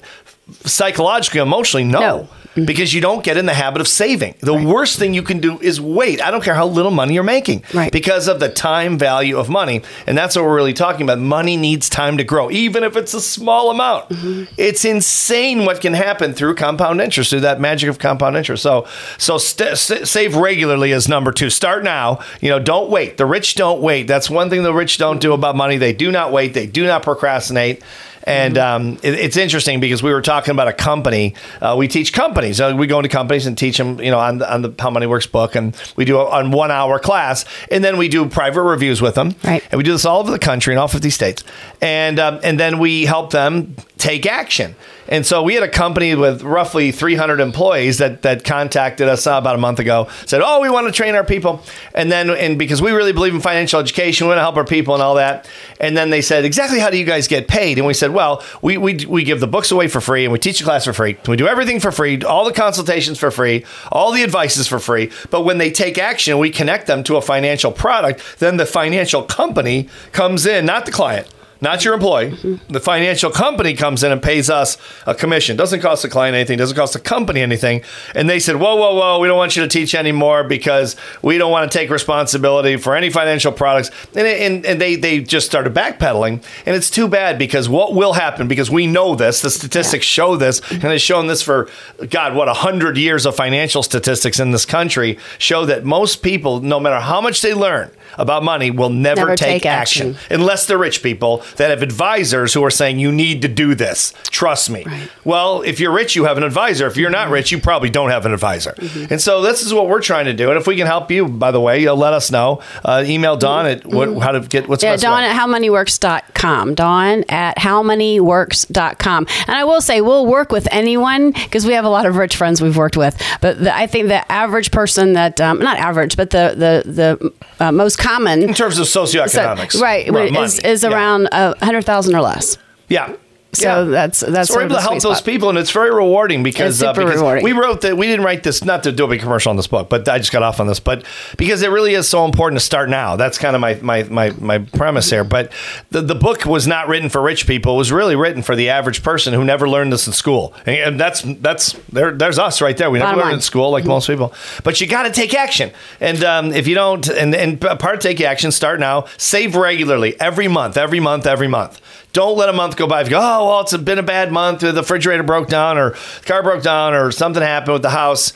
psychologically, 0.66 1.40
emotionally, 1.40 1.84
no. 1.84 2.00
No. 2.00 2.30
Mm-hmm. 2.54 2.66
Because 2.66 2.94
you 2.94 3.02
don't 3.02 3.24
get 3.24 3.36
in 3.36 3.48
the 3.48 3.54
habit 3.54 3.82
of 3.82 3.88
saving. 3.88 4.36
The 4.42 4.54
worst 4.54 5.00
thing 5.00 5.16
you 5.16 5.24
can 5.24 5.40
do 5.40 5.60
is 5.60 5.82
wait. 5.82 6.22
I 6.22 6.30
don't 6.30 6.44
care 6.44 6.54
how 6.54 6.68
little 6.68 6.92
money 6.92 7.16
you're 7.16 7.24
making. 7.24 7.64
Right. 7.74 7.92
Because 7.92 8.28
of 8.28 8.40
the 8.40 8.48
time 8.50 9.00
value 9.00 9.38
of 9.40 9.50
money. 9.50 9.82
And 10.06 10.16
that's 10.16 10.36
what 10.36 10.46
we're 10.46 10.56
really 10.56 10.74
talking 10.74 11.02
about. 11.02 11.18
Money 11.18 11.58
needs 11.58 11.90
time 11.90 12.18
to 12.18 12.24
grow, 12.24 12.52
even 12.52 12.84
if 12.84 12.96
it's 12.96 13.16
a 13.16 13.22
small 13.22 13.72
amount. 13.72 14.10
Mm-hmm. 14.10 14.54
It's 14.58 14.86
insane 14.86 15.66
what 15.66 15.82
can 15.82 15.96
happen 15.96 16.34
through 16.34 16.54
compound 16.54 17.02
interest, 17.02 17.32
through 17.32 17.40
that 17.40 17.60
magic 17.60 17.90
of 17.90 17.98
compound 17.98 18.38
interest. 18.38 18.62
So, 18.62 18.86
so 19.18 19.40
st- 19.40 19.76
st- 19.76 20.08
save 20.08 20.36
regularly 20.36 20.92
is 20.92 21.08
number 21.10 21.32
two. 21.32 21.50
Start 21.50 21.84
now. 21.84 22.20
You 22.40 22.50
know, 22.50 22.60
don't 22.60 22.92
wait. 22.92 23.18
The 23.18 23.26
rich 23.26 23.56
don't 23.56 23.82
wait. 23.82 24.06
That's 24.06 24.30
one 24.30 24.52
thing 24.52 24.62
the 24.62 24.76
rich 24.76 25.00
don't 25.00 25.20
do 25.20 25.34
about 25.34 25.56
money. 25.56 25.78
They 25.78 25.94
do 25.94 26.12
not 26.12 26.32
wait. 26.32 26.54
They 26.54 26.68
do 26.68 26.86
not 26.86 27.02
procrastinate. 27.02 27.82
And 28.24 28.58
um, 28.58 28.94
it, 29.04 29.14
it's 29.16 29.38
interesting 29.38 29.80
because 29.80 30.02
we 30.02 30.12
were 30.12 30.22
talking 30.22 30.52
about 30.52 30.68
a 30.68 30.74
company. 30.74 31.36
Uh, 31.62 31.76
we 31.78 31.88
teach 31.88 32.14
companies. 32.14 32.62
Uh, 32.62 32.74
we 32.78 32.88
go 32.88 33.00
into 33.00 33.10
companies 33.10 33.46
and 33.46 33.58
teach 33.58 33.78
them, 33.78 34.00
you 34.00 34.12
know, 34.12 34.20
on 34.20 34.38
the, 34.38 34.54
on 34.54 34.62
the 34.62 34.74
How 34.80 34.90
Money 34.90 35.08
Works 35.08 35.28
book, 35.28 35.56
and 35.56 35.76
we 35.96 36.06
do 36.06 36.18
a 36.18 36.30
on 36.30 36.52
one 36.52 36.72
hour 36.72 37.00
class, 37.00 37.46
and 37.70 37.84
then 37.84 37.98
we 37.98 38.08
do 38.08 38.28
private 38.28 38.62
reviews 38.62 39.02
with 39.02 39.16
them. 39.16 39.36
Right. 39.44 39.64
And 39.72 39.78
we 39.78 39.84
do 39.84 39.92
this 39.92 40.06
all 40.06 40.20
over 40.20 40.32
the 40.32 40.40
country 40.40 40.74
in 40.74 40.80
all 40.80 40.88
50 40.88 41.10
states, 41.10 41.44
and 41.82 42.20
um, 42.20 42.40
and 42.44 42.60
then 42.60 42.80
we 42.80 43.06
help 43.06 43.32
them 43.32 43.76
take 43.98 44.26
action. 44.26 44.76
And 45.08 45.26
so 45.26 45.44
we 45.44 45.54
had 45.54 45.64
a 45.64 45.70
company 45.70 46.16
with 46.16 46.44
roughly 46.44 46.92
300 46.92 47.42
employees 47.42 47.98
that 47.98 48.22
that 48.22 48.44
contacted 48.44 49.10
us 49.10 49.28
uh, 49.28 49.34
about 49.34 49.56
a 49.56 49.60
month 49.60 49.80
ago. 49.80 50.08
Said, 50.26 50.42
"Oh, 50.44 50.62
we 50.62 50.70
want 50.70 50.88
to 50.88 50.94
train 50.94 51.16
our 51.16 51.26
people," 51.26 51.62
and 51.94 52.12
then 52.12 52.30
and 52.30 52.58
because 52.58 52.82
we 52.82 52.92
really 52.92 53.12
believe 53.12 53.36
in 53.36 53.42
financial 53.42 53.80
education, 53.80 54.28
we 54.28 54.30
want 54.30 54.38
to 54.38 54.44
help 54.44 54.56
our 54.56 54.66
people 54.66 54.94
and 54.94 55.04
all 55.04 55.16
that. 55.16 55.48
And 55.80 55.98
then 55.98 56.10
they 56.10 56.22
said, 56.22 56.46
"Exactly 56.46 56.80
how 56.80 56.90
do 56.90 56.98
you 56.98 57.06
guys 57.06 57.28
get 57.28 57.48
paid?" 57.48 57.78
And 57.78 57.86
we 57.86 57.94
said, 57.94 58.13
"Well, 58.14 58.44
we 58.62 58.78
we 58.78 59.06
we 59.06 59.24
give 59.24 59.40
the 59.40 59.48
books 59.48 59.72
away 59.72 59.88
for 59.88 60.02
free, 60.02 60.24
and 60.24 60.32
we 60.32 60.40
teach 60.40 60.62
a 60.62 60.64
class 60.64 60.86
for 60.86 60.94
free. 60.94 61.18
We 61.28 61.36
do 61.36 61.48
everything 61.48 61.80
for 61.80 61.92
free, 61.92 62.22
all 62.24 62.46
the 62.46 62.54
consultations 62.54 63.20
for 63.20 63.32
free, 63.32 63.66
all 63.92 64.12
the 64.12 64.24
advice 64.24 64.58
is 64.58 64.68
for 64.68 64.80
free. 64.80 65.12
But 65.30 65.42
when 65.42 65.58
they 65.58 65.72
take 65.72 65.98
action, 65.98 66.38
we 66.38 66.50
connect 66.50 66.88
them 66.88 67.04
to 67.06 67.18
a 67.18 67.22
financial 67.22 67.72
product. 67.72 68.22
Then 68.40 68.58
the 68.58 68.66
financial 68.66 69.24
company 69.24 69.90
comes 70.12 70.46
in, 70.46 70.66
not 70.66 70.86
the 70.86 70.92
client." 70.92 71.28
Not 71.64 71.84
your 71.84 71.94
employee. 71.96 72.60
The 72.68 72.80
financial 72.80 73.32
company 73.32 73.74
comes 73.74 74.04
in 74.04 74.12
and 74.12 74.22
pays 74.22 74.50
us 74.50 74.78
a 75.08 75.16
commission. 75.16 75.56
Doesn't 75.58 75.80
cost 75.80 76.04
the 76.04 76.10
client 76.10 76.36
anything. 76.36 76.58
Doesn't 76.58 76.76
cost 76.76 76.94
the 76.94 77.00
company 77.00 77.42
anything. 77.42 77.82
And 78.14 78.30
they 78.30 78.40
said, 78.40 78.58
"Whoa, 78.58 78.76
whoa, 78.76 78.94
whoa! 78.94 79.20
We 79.20 79.28
don't 79.28 79.38
want 79.38 79.56
you 79.56 79.64
to 79.64 79.70
teach 79.70 79.96
anymore 79.96 80.44
because 80.44 80.96
we 81.22 81.38
don't 81.38 81.52
want 81.52 81.72
to 81.72 81.78
take 81.78 81.90
responsibility 81.90 82.78
for 82.78 82.96
any 82.96 83.10
financial 83.10 83.52
products." 83.52 83.90
And 84.16 84.28
and, 84.28 84.66
and 84.66 84.82
they 84.82 84.96
they 84.96 85.22
just 85.22 85.48
started 85.48 85.74
backpedaling. 85.74 86.44
And 86.66 86.76
it's 86.76 86.90
too 86.90 87.08
bad 87.08 87.40
because 87.40 87.70
what 87.70 87.96
will 87.96 88.14
happen? 88.14 88.48
Because 88.48 88.70
we 88.70 88.86
know 88.86 89.16
this. 89.16 89.42
The 89.42 89.50
statistics 89.50 90.06
show 90.06 90.36
this, 90.36 90.62
and 90.70 90.86
it's 90.86 91.04
shown 91.04 91.28
this 91.28 91.42
for 91.42 91.70
God, 92.10 92.36
what 92.36 92.50
a 92.50 92.54
hundred 92.54 92.98
years 92.98 93.26
of 93.26 93.36
financial 93.36 93.84
statistics 93.84 94.40
in 94.40 94.52
this 94.52 94.66
country 94.66 95.18
show 95.38 95.66
that 95.66 95.86
most 95.86 96.22
people, 96.22 96.60
no 96.60 96.80
matter 96.80 97.00
how 97.00 97.22
much 97.22 97.42
they 97.42 97.54
learn 97.54 97.90
about 98.18 98.44
money, 98.44 98.72
will 98.72 98.90
never, 98.90 99.22
Never 99.22 99.36
take, 99.36 99.48
take 99.64 99.66
action 99.66 100.12
action. 100.16 100.18
unless 100.40 100.66
they're 100.66 100.78
rich 100.78 101.02
people. 101.04 101.44
that 101.58 101.70
have 101.70 101.82
advisors 101.82 102.54
who 102.54 102.64
are 102.64 102.70
saying 102.70 103.00
you 103.00 103.12
need 103.12 103.42
to 103.42 103.48
do 103.48 103.76
this. 103.76 104.14
Trust 104.24 104.70
me. 104.70 104.86
Well, 105.24 105.62
if 105.62 105.80
you're 105.80 105.92
rich, 105.94 106.16
you 106.16 106.26
have 106.26 106.38
an 106.38 106.44
advisor. 106.44 106.88
If 106.88 106.98
you're 106.98 107.10
not 107.10 107.30
rich, 107.30 107.52
you 107.52 107.60
probably 107.60 107.90
don't 107.90 108.10
have 108.10 108.26
an 108.26 108.34
advisor. 108.34 108.76
And 109.10 109.22
so 109.22 109.42
this 109.42 109.62
is 109.62 109.74
what 109.74 109.88
we're 109.88 110.02
trying 110.02 110.26
to 110.26 110.34
do. 110.34 110.50
And 110.50 110.58
if 110.60 110.68
we 110.68 110.76
can 110.76 110.88
help 110.88 111.12
you, 111.12 111.28
by 111.28 111.52
the 111.52 111.60
way, 111.62 111.82
you'll 111.82 111.98
let 111.98 112.14
us 112.14 112.32
know. 112.32 112.62
Uh, 112.84 113.04
email 113.06 113.36
Dawn 113.38 113.66
at 113.66 113.86
what, 113.86 114.10
how 114.20 114.32
to 114.32 114.40
get 114.42 114.68
what's 114.68 114.84
Yeah, 114.84 114.96
Dawn 114.96 115.22
way? 115.24 115.30
at 115.30 115.36
howmoneyworks.com. 115.40 116.76
Dawn 116.76 117.24
at 117.30 117.58
howmoneyworks.com. 117.58 119.28
And 119.48 119.56
I 119.56 119.64
will 119.64 119.82
say, 119.82 120.02
we'll 120.02 120.26
work 120.26 120.52
with 120.52 120.68
anyone 120.72 121.32
because 121.32 121.66
we 121.66 121.74
have 121.74 121.86
a 121.86 121.90
lot 121.90 122.06
of 122.06 122.16
rich 122.18 122.36
friends 122.36 122.62
we've 122.62 122.78
worked 122.78 122.98
with. 122.98 123.22
But 123.42 123.60
the, 123.64 123.76
I 123.76 123.88
think 123.88 124.08
the 124.08 124.30
average 124.32 124.72
person 124.72 125.14
that, 125.14 125.40
um, 125.42 125.60
not 125.60 125.78
average, 125.78 126.18
but 126.18 126.30
the, 126.32 126.54
the, 126.86 126.92
the 126.92 127.34
uh, 127.66 127.72
most 127.72 127.98
common. 128.04 128.44
in 128.44 128.54
terms 128.54 128.78
of 128.80 128.88
so- 128.88 129.04
socioeconomics, 129.04 129.80
right, 129.82 130.12
Right, 130.12 130.36
is, 130.36 130.60
is 130.60 130.84
Yeah. 130.84 130.90
around 130.92 131.28
uh, 131.32 131.54
100000 131.62 132.16
or 132.16 132.22
less. 132.22 132.58
Yeah. 132.90 133.14
So 133.54 133.86
that's- 133.86 134.24
that's 134.28 134.50
so 134.50 134.56
we're 134.56 134.64
able 134.64 134.76
to 134.76 134.82
help 134.82 134.94
sweet 134.94 135.04
those 135.10 135.22
people, 135.22 135.50
and 135.50 135.58
it's 135.58 135.72
very 135.72 135.92
rewarding 135.92 136.44
because, 136.44 136.82
uh, 136.82 136.94
because 136.94 137.16
rewarding. 137.16 137.44
we 137.44 137.52
wrote 137.52 137.82
that 137.82 137.98
we 137.98 138.08
didn't 138.08 138.26
write 138.26 138.44
this 138.44 138.64
not 138.64 138.84
to 138.84 138.92
do 138.92 139.06
a 139.06 139.08
big 139.08 139.22
commercial 139.22 139.50
on 139.50 139.56
this 139.58 139.68
book, 139.68 139.90
but 139.90 140.08
I 140.10 140.18
just 140.18 140.32
got 140.32 140.44
off 140.44 140.60
on 140.60 140.68
this, 140.68 140.80
but 140.80 141.04
because 141.38 141.62
it 141.62 141.70
really 141.70 141.94
is 141.94 142.08
so 142.10 142.26
important 142.26 142.60
to 142.60 142.66
start 142.66 142.90
now. 142.90 143.16
That's 143.16 143.38
kind 143.38 143.56
of 143.56 143.62
my 143.62 143.76
my 143.82 144.04
my, 144.04 144.32
my 144.40 144.58
premise 144.60 145.10
here. 145.10 145.24
But 145.24 145.52
the, 145.92 146.02
the 146.02 146.16
book 146.16 146.46
was 146.46 146.68
not 146.68 146.88
written 146.88 147.10
for 147.10 147.22
rich 147.22 147.46
people; 147.48 147.76
it 147.76 147.78
was 147.78 147.92
really 147.92 148.16
written 148.16 148.42
for 148.42 148.56
the 148.56 148.70
average 148.70 149.04
person 149.04 149.34
who 149.34 149.44
never 149.44 149.70
learned 149.70 149.94
this 149.94 150.08
in 150.08 150.14
school, 150.14 150.54
and, 150.66 150.76
and 150.78 151.00
that's 151.00 151.22
that's 151.40 151.74
there. 151.92 152.12
There's 152.12 152.40
us 152.40 152.62
right 152.62 152.76
there. 152.76 152.90
We 152.90 153.00
never 153.00 153.10
Bottom 153.10 153.20
learned 153.20 153.30
line. 153.30 153.36
in 153.36 153.42
school 153.42 153.72
like 153.72 153.86
most 153.86 154.08
people, 154.08 154.34
but 154.64 154.82
you 154.82 154.88
got 154.88 155.04
to 155.04 155.12
take 155.12 155.34
action. 155.36 155.72
And 156.00 156.24
um, 156.24 156.52
if 156.54 156.68
you 156.68 156.76
don't, 156.76 157.08
and 157.08 157.36
and 157.36 157.62
part 157.62 157.96
of 157.96 158.00
take 158.00 158.20
action, 158.22 158.52
start 158.52 158.80
now. 158.80 159.06
Save 159.18 159.56
regularly 159.56 160.20
every 160.20 160.48
month, 160.48 160.78
every 160.78 161.00
month, 161.00 161.26
every 161.26 161.48
month. 161.48 161.80
Don't 162.14 162.38
let 162.38 162.48
a 162.48 162.54
month 162.54 162.78
go 162.78 162.88
by. 162.88 163.02
If 163.02 163.08
you 163.08 163.12
go, 163.12 163.20
oh 163.20 163.48
well, 163.48 163.62
it's 163.62 163.76
been 163.76 164.00
a 164.00 164.04
bad 164.04 164.32
month. 164.32 164.62
The 164.62 164.72
refrigerator 164.72 165.24
broke 165.24 165.50
down, 165.50 165.78
or 165.78 165.92
the 165.92 166.26
car 166.26 166.44
broke 166.44 166.64
down, 166.64 166.94
or 166.94 167.12
something 167.12 167.42
happened 167.42 167.74
with 167.74 167.82
the 167.82 167.90
house. 167.90 168.34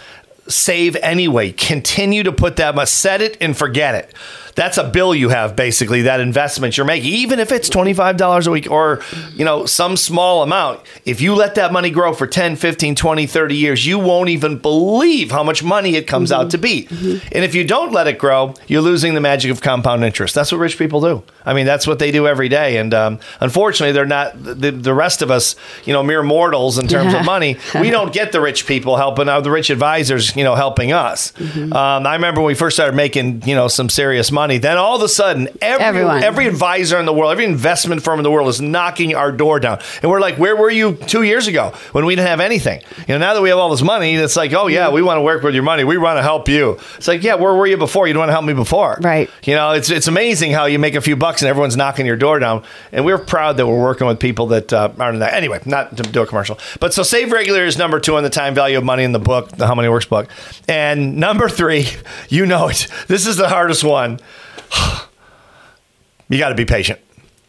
Save 0.47 0.95
anyway. 0.97 1.51
Continue 1.51 2.23
to 2.23 2.31
put 2.31 2.55
that 2.55 2.73
much. 2.73 2.89
Set 2.89 3.21
it 3.21 3.37
and 3.39 3.55
forget 3.55 3.95
it. 3.95 4.13
That's 4.57 4.79
a 4.79 4.83
bill 4.89 5.13
you 5.13 5.29
have 5.29 5.55
basically. 5.55 6.01
That 6.01 6.19
investment 6.19 6.77
you're 6.77 6.85
making, 6.85 7.13
even 7.13 7.39
if 7.39 7.51
it's 7.51 7.69
twenty 7.69 7.93
five 7.93 8.17
dollars 8.17 8.47
a 8.47 8.51
week 8.51 8.69
or 8.71 9.01
you 9.33 9.45
know 9.45 9.67
some 9.67 9.95
small 9.95 10.41
amount. 10.41 10.81
If 11.05 11.21
you 11.21 11.35
let 11.35 11.53
that 11.55 11.71
money 11.71 11.91
grow 11.91 12.13
for 12.13 12.25
10, 12.25 12.55
15, 12.55 12.95
20, 12.95 13.27
30 13.27 13.55
years, 13.55 13.85
you 13.85 13.99
won't 13.99 14.29
even 14.29 14.57
believe 14.57 15.29
how 15.31 15.43
much 15.43 15.63
money 15.63 15.95
it 15.95 16.07
comes 16.07 16.31
out 16.31 16.49
to 16.51 16.57
be. 16.57 16.87
And 16.89 17.43
if 17.45 17.53
you 17.53 17.63
don't 17.63 17.91
let 17.91 18.07
it 18.07 18.17
grow, 18.17 18.55
you're 18.67 18.81
losing 18.81 19.13
the 19.13 19.21
magic 19.21 19.51
of 19.51 19.61
compound 19.61 20.03
interest. 20.03 20.33
That's 20.33 20.51
what 20.51 20.57
rich 20.57 20.77
people 20.77 21.01
do. 21.01 21.23
I 21.45 21.53
mean, 21.53 21.65
that's 21.67 21.85
what 21.85 21.99
they 21.99 22.11
do 22.11 22.27
every 22.27 22.49
day. 22.49 22.77
And 22.77 22.93
um, 22.93 23.19
unfortunately, 23.39 23.93
they're 23.93 24.05
not 24.05 24.43
the, 24.43 24.71
the 24.71 24.93
rest 24.93 25.21
of 25.21 25.29
us, 25.29 25.55
you 25.85 25.93
know, 25.93 26.01
mere 26.01 26.23
mortals 26.23 26.77
in 26.79 26.87
terms 26.87 27.13
of 27.13 27.23
money. 27.25 27.57
We 27.79 27.89
don't 27.91 28.11
get 28.11 28.31
the 28.31 28.41
rich 28.41 28.65
people 28.65 28.97
helping 28.97 29.29
out, 29.29 29.43
the 29.43 29.51
rich 29.51 29.69
advisors, 29.69 30.35
you 30.35 30.43
know, 30.43 30.55
helping 30.55 30.91
us. 30.91 31.31
Um, 31.55 31.73
I 32.07 32.15
remember 32.15 32.41
when 32.41 32.47
we 32.47 32.55
first 32.55 32.75
started 32.75 32.95
making, 32.95 33.43
you 33.43 33.53
know, 33.55 33.67
some 33.67 33.87
serious 33.89 34.31
money. 34.31 34.46
Then 34.55 34.77
all 34.77 34.95
of 34.95 35.01
a 35.01 35.09
sudden, 35.09 35.49
every, 35.61 35.85
Everyone. 35.85 36.23
every 36.23 36.47
advisor 36.47 36.97
in 36.97 37.05
the 37.05 37.11
world, 37.11 37.33
every 37.33 37.43
investment 37.43 38.01
firm 38.01 38.19
in 38.19 38.23
the 38.23 38.31
world 38.31 38.47
is 38.47 38.61
knocking 38.61 39.13
our 39.15 39.33
door 39.33 39.59
down. 39.59 39.79
And 40.01 40.09
we're 40.09 40.21
like, 40.21 40.37
where 40.37 40.55
were 40.55 40.69
you 40.71 40.95
two 40.95 41.23
years 41.23 41.47
ago 41.47 41.73
when 41.91 42.05
we 42.05 42.15
didn't 42.15 42.29
have 42.29 42.39
anything? 42.39 42.81
You 42.99 43.15
know, 43.15 43.17
now 43.17 43.33
that 43.33 43.41
we 43.41 43.49
have 43.49 43.57
all 43.57 43.69
this 43.69 43.81
money, 43.81 44.15
it's 44.15 44.37
like, 44.37 44.53
oh, 44.53 44.67
yeah, 44.67 44.89
we 44.89 45.01
want 45.01 45.17
to 45.17 45.21
work 45.21 45.43
with 45.43 45.53
your 45.53 45.63
money. 45.63 45.83
We 45.83 45.97
want 45.97 46.17
to 46.17 46.23
help 46.23 46.47
you. 46.47 46.79
It's 46.95 47.07
like, 47.09 47.23
yeah, 47.23 47.35
where 47.35 47.53
were 47.53 47.67
you 47.67 47.75
before? 47.75 48.07
You 48.07 48.13
didn't 48.13 48.19
want 48.21 48.29
to 48.29 48.33
help 48.33 48.45
me 48.45 48.53
before. 48.53 48.97
Right. 49.01 49.29
You 49.43 49.55
know, 49.55 49.71
it's, 49.73 49.89
it's 49.89 50.07
amazing 50.07 50.53
how 50.53 50.65
you 50.67 50.79
make 50.79 50.95
a 50.95 51.01
few 51.01 51.17
bucks 51.17 51.41
and 51.41 51.49
everyone's 51.49 51.75
knocking 51.75 52.05
your 52.05 52.15
door 52.15 52.39
down. 52.39 52.63
And 52.93 53.03
we're 53.03 53.17
proud 53.17 53.57
that 53.57 53.67
we're 53.67 53.81
working 53.81 54.07
with 54.07 54.19
people 54.19 54.47
that 54.47 54.71
uh, 54.71 54.91
aren't 54.97 55.15
in 55.15 55.19
that. 55.19 55.33
Anyway, 55.33 55.59
not 55.65 55.97
to 55.97 56.03
do 56.03 56.21
a 56.21 56.25
commercial. 56.27 56.57
But 56.79 56.93
so 56.93 57.03
Save 57.03 57.31
Regular 57.31 57.65
is 57.65 57.77
number 57.77 57.99
two 57.99 58.15
on 58.15 58.23
the 58.23 58.29
time 58.29 58.53
value 58.53 58.77
of 58.77 58.83
money 58.83 59.03
in 59.03 59.11
the 59.11 59.19
book, 59.19 59.49
the 59.49 59.67
How 59.67 59.75
Money 59.75 59.89
Works 59.89 60.05
book. 60.05 60.27
And 60.67 61.17
number 61.17 61.49
three, 61.49 61.87
you 62.29 62.45
know 62.45 62.67
it. 62.67 62.87
This 63.07 63.25
is 63.25 63.37
the 63.37 63.49
hardest 63.49 63.83
one. 63.83 64.19
You 66.29 66.37
got 66.37 66.49
to 66.49 66.55
be 66.55 66.65
patient. 66.65 66.99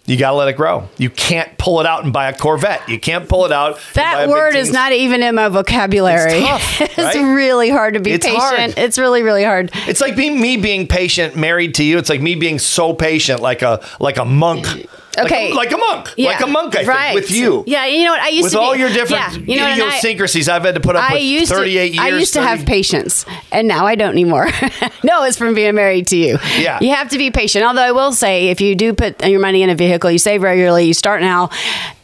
You 0.06 0.16
got 0.16 0.30
to 0.30 0.36
let 0.36 0.46
it 0.48 0.52
grow. 0.56 0.88
You 0.98 1.10
can't 1.10 1.58
pull 1.58 1.80
it 1.80 1.86
out 1.86 2.04
and 2.04 2.12
buy 2.12 2.28
a 2.28 2.32
Corvette. 2.32 2.88
You 2.88 2.98
can't 3.00 3.28
pull 3.28 3.44
it 3.44 3.50
out. 3.52 3.74
and 3.74 3.94
buy 3.94 4.22
a 4.22 4.26
That 4.26 4.28
word 4.28 4.54
is 4.54 4.70
not 4.72 4.92
even 4.92 5.22
in 5.22 5.34
my 5.34 5.48
vocabulary. 5.48 6.34
It's 6.38 6.46
tough, 6.48 6.80
It's 6.80 6.96
right? 6.96 7.34
really 7.34 7.68
hard 7.70 7.94
to 7.94 8.00
be 8.00 8.12
It's 8.12 8.24
patient. 8.24 8.42
hard. 8.42 8.78
It's 8.78 8.96
really, 8.96 9.22
really 9.22 9.42
hard. 9.44 9.70
It's 9.88 10.00
like 10.00 10.14
being 10.16 10.40
me 10.40 10.56
being 10.56 10.86
patient 10.86 11.34
married 11.36 11.74
to 11.74 11.82
you. 11.84 11.98
It's 11.98 12.08
like 12.08 12.22
me 12.22 12.36
being 12.36 12.58
so 12.60 12.94
patient, 12.94 13.40
like 13.42 13.62
a 13.62 13.84
like 14.00 14.16
a 14.16 14.24
monk. 14.24 14.66
Like 15.22 15.30
a- 15.30 15.34
Okay. 15.34 15.52
like 15.52 15.72
a, 15.72 15.76
monk, 15.76 16.14
like 16.18 16.40
a 16.40 16.46
monk. 16.46 16.76
I 16.76 16.84
right. 16.84 17.08
think 17.14 17.20
with 17.20 17.30
you. 17.30 17.64
Yeah, 17.66 17.86
you 17.86 18.04
know 18.04 18.12
what? 18.12 18.20
I 18.20 18.28
used 18.28 18.44
with 18.44 18.52
to 18.52 18.58
be, 18.58 18.64
all 18.64 18.76
your 18.76 18.88
different 18.88 19.10
yeah, 19.10 19.52
you 19.54 19.56
know, 19.60 19.66
and 19.66 19.82
I- 19.82 19.86
idiosyncrasies, 19.88 20.48
I've 20.48 20.64
had 20.64 20.74
to 20.74 20.80
put 20.80 20.96
up 20.96 21.10
I 21.10 21.14
with 21.14 21.22
used 21.22 21.50
38 21.52 21.88
to, 21.88 21.94
years. 21.94 22.04
I 22.04 22.08
used 22.18 22.32
to 22.34 22.42
have 22.42 22.64
patience, 22.66 23.24
and 23.52 23.66
now 23.68 23.86
I 23.86 23.94
don't 23.94 24.12
anymore. 24.12 24.46
no, 25.04 25.24
it's 25.24 25.36
from 25.36 25.54
being 25.54 25.74
married 25.74 26.06
to 26.08 26.16
you. 26.16 26.38
Yeah. 26.58 26.78
you 26.80 26.94
have 26.94 27.10
to 27.10 27.18
be 27.18 27.30
patient. 27.30 27.64
Although 27.64 27.82
I 27.82 27.92
will 27.92 28.12
say, 28.12 28.48
if 28.48 28.60
you 28.60 28.74
do 28.74 28.92
put 28.94 29.24
your 29.24 29.40
money 29.40 29.62
in 29.62 29.70
a 29.70 29.74
vehicle, 29.74 30.10
you 30.10 30.18
save 30.18 30.42
regularly, 30.42 30.84
you 30.86 30.94
start 30.94 31.20
now. 31.20 31.50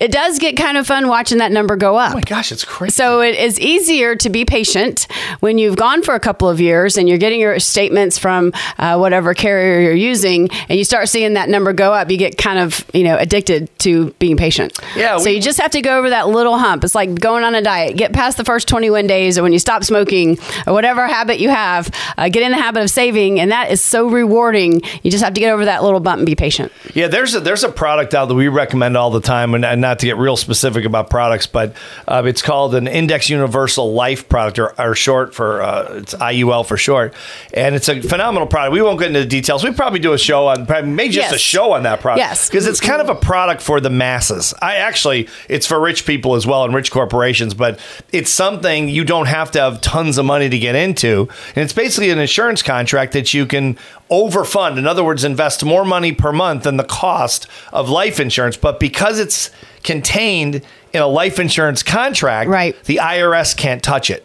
It 0.00 0.10
does 0.12 0.38
get 0.38 0.56
kind 0.56 0.76
of 0.76 0.86
fun 0.86 1.08
watching 1.08 1.38
that 1.38 1.52
number 1.52 1.76
go 1.76 1.96
up. 1.96 2.12
Oh 2.12 2.14
my 2.14 2.20
gosh, 2.20 2.52
it's 2.52 2.64
crazy. 2.64 2.92
So 2.92 3.20
it 3.20 3.36
is 3.36 3.58
easier 3.60 4.16
to 4.16 4.28
be 4.30 4.44
patient 4.44 5.06
when 5.40 5.56
you've 5.58 5.76
gone 5.76 6.02
for 6.02 6.14
a 6.14 6.20
couple 6.20 6.48
of 6.48 6.60
years 6.60 6.96
and 6.96 7.08
you're 7.08 7.18
getting 7.18 7.40
your 7.40 7.58
statements 7.60 8.18
from 8.18 8.52
uh, 8.78 8.96
whatever 8.96 9.34
carrier 9.34 9.80
you're 9.80 9.94
using, 9.94 10.48
and 10.68 10.78
you 10.78 10.84
start 10.84 11.08
seeing 11.08 11.34
that 11.34 11.48
number 11.48 11.72
go 11.72 11.92
up. 11.92 12.10
You 12.10 12.16
get 12.18 12.36
kind 12.36 12.58
of 12.58 12.84
you 12.92 13.03
know 13.04 13.16
addicted 13.16 13.70
to 13.80 14.10
being 14.18 14.36
patient. 14.36 14.78
Yeah, 14.96 15.18
So 15.18 15.24
we- 15.26 15.36
you 15.36 15.40
just 15.42 15.60
have 15.60 15.70
to 15.72 15.80
go 15.82 15.98
over 15.98 16.10
that 16.10 16.28
little 16.28 16.58
hump. 16.58 16.84
It's 16.84 16.94
like 16.94 17.14
going 17.20 17.44
on 17.44 17.54
a 17.54 17.62
diet. 17.62 17.96
Get 17.96 18.12
past 18.12 18.36
the 18.36 18.44
first 18.44 18.66
21 18.68 19.06
days, 19.06 19.38
or 19.38 19.42
when 19.42 19.52
you 19.52 19.58
stop 19.58 19.84
smoking, 19.84 20.38
or 20.66 20.72
whatever 20.72 21.06
habit 21.06 21.38
you 21.38 21.48
have, 21.50 21.90
uh, 22.18 22.28
get 22.28 22.42
in 22.42 22.50
the 22.52 22.58
habit 22.58 22.82
of 22.82 22.90
saving, 22.90 23.38
and 23.40 23.50
that 23.52 23.70
is 23.70 23.80
so 23.82 24.08
rewarding. 24.08 24.80
You 25.02 25.10
just 25.10 25.22
have 25.24 25.34
to 25.34 25.40
get 25.40 25.52
over 25.52 25.64
that 25.64 25.82
little 25.84 26.00
bump 26.00 26.18
and 26.18 26.26
be 26.26 26.34
patient. 26.34 26.72
Yeah, 26.94 27.08
there's 27.08 27.34
a, 27.34 27.40
there's 27.40 27.64
a 27.64 27.68
product 27.68 28.14
out 28.14 28.28
that 28.28 28.34
we 28.34 28.48
recommend 28.48 28.96
all 28.96 29.10
the 29.10 29.20
time, 29.20 29.54
and, 29.54 29.64
and 29.64 29.80
not 29.80 29.98
to 30.00 30.06
get 30.06 30.16
real 30.16 30.36
specific 30.36 30.84
about 30.84 31.10
products, 31.10 31.46
but 31.46 31.74
uh, 32.08 32.22
it's 32.24 32.42
called 32.42 32.74
an 32.74 32.86
Index 32.88 33.28
Universal 33.30 33.92
Life 33.92 34.28
product, 34.28 34.58
or, 34.58 34.78
or 34.80 34.94
short 34.94 35.34
for 35.34 35.62
uh, 35.62 35.94
it's 35.98 36.14
IUL 36.14 36.66
for 36.66 36.76
short, 36.76 37.14
and 37.52 37.74
it's 37.74 37.88
a 37.88 38.00
phenomenal 38.00 38.46
product. 38.46 38.72
We 38.72 38.82
won't 38.82 38.98
get 38.98 39.08
into 39.08 39.20
the 39.20 39.26
details. 39.26 39.62
We 39.64 39.72
probably 39.72 39.98
do 40.00 40.12
a 40.12 40.18
show 40.18 40.46
on, 40.48 40.66
probably 40.66 40.90
maybe 40.90 41.12
just 41.14 41.30
Yes. 41.30 41.34
a 41.34 41.38
show 41.38 41.72
on 41.72 41.82
that 41.84 42.00
product, 42.00 42.18
Yes. 42.18 42.48
because 42.48 42.66
it's 42.66 42.80
kind 42.80 42.93
of 43.00 43.08
a 43.08 43.14
product 43.14 43.62
for 43.62 43.80
the 43.80 43.90
masses. 43.90 44.54
I 44.60 44.76
actually, 44.76 45.28
it's 45.48 45.66
for 45.66 45.80
rich 45.80 46.06
people 46.06 46.34
as 46.34 46.46
well 46.46 46.64
and 46.64 46.74
rich 46.74 46.90
corporations, 46.90 47.54
but 47.54 47.78
it's 48.12 48.30
something 48.30 48.88
you 48.88 49.04
don't 49.04 49.26
have 49.26 49.50
to 49.52 49.60
have 49.60 49.80
tons 49.80 50.18
of 50.18 50.24
money 50.26 50.48
to 50.48 50.58
get 50.58 50.74
into, 50.74 51.28
and 51.54 51.62
it's 51.64 51.72
basically 51.72 52.10
an 52.10 52.18
insurance 52.18 52.62
contract 52.62 53.12
that 53.12 53.32
you 53.34 53.46
can 53.46 53.76
overfund. 54.10 54.78
In 54.78 54.86
other 54.86 55.04
words, 55.04 55.24
invest 55.24 55.64
more 55.64 55.84
money 55.84 56.12
per 56.12 56.32
month 56.32 56.64
than 56.64 56.76
the 56.76 56.84
cost 56.84 57.46
of 57.72 57.88
life 57.88 58.20
insurance. 58.20 58.56
But 58.56 58.78
because 58.80 59.18
it's 59.18 59.50
contained 59.82 60.62
in 60.92 61.02
a 61.02 61.06
life 61.06 61.38
insurance 61.38 61.82
contract, 61.82 62.48
Right. 62.50 62.76
the 62.84 62.98
IRS 63.02 63.54
can't 63.56 63.82
touch 63.82 64.10
it. 64.10 64.24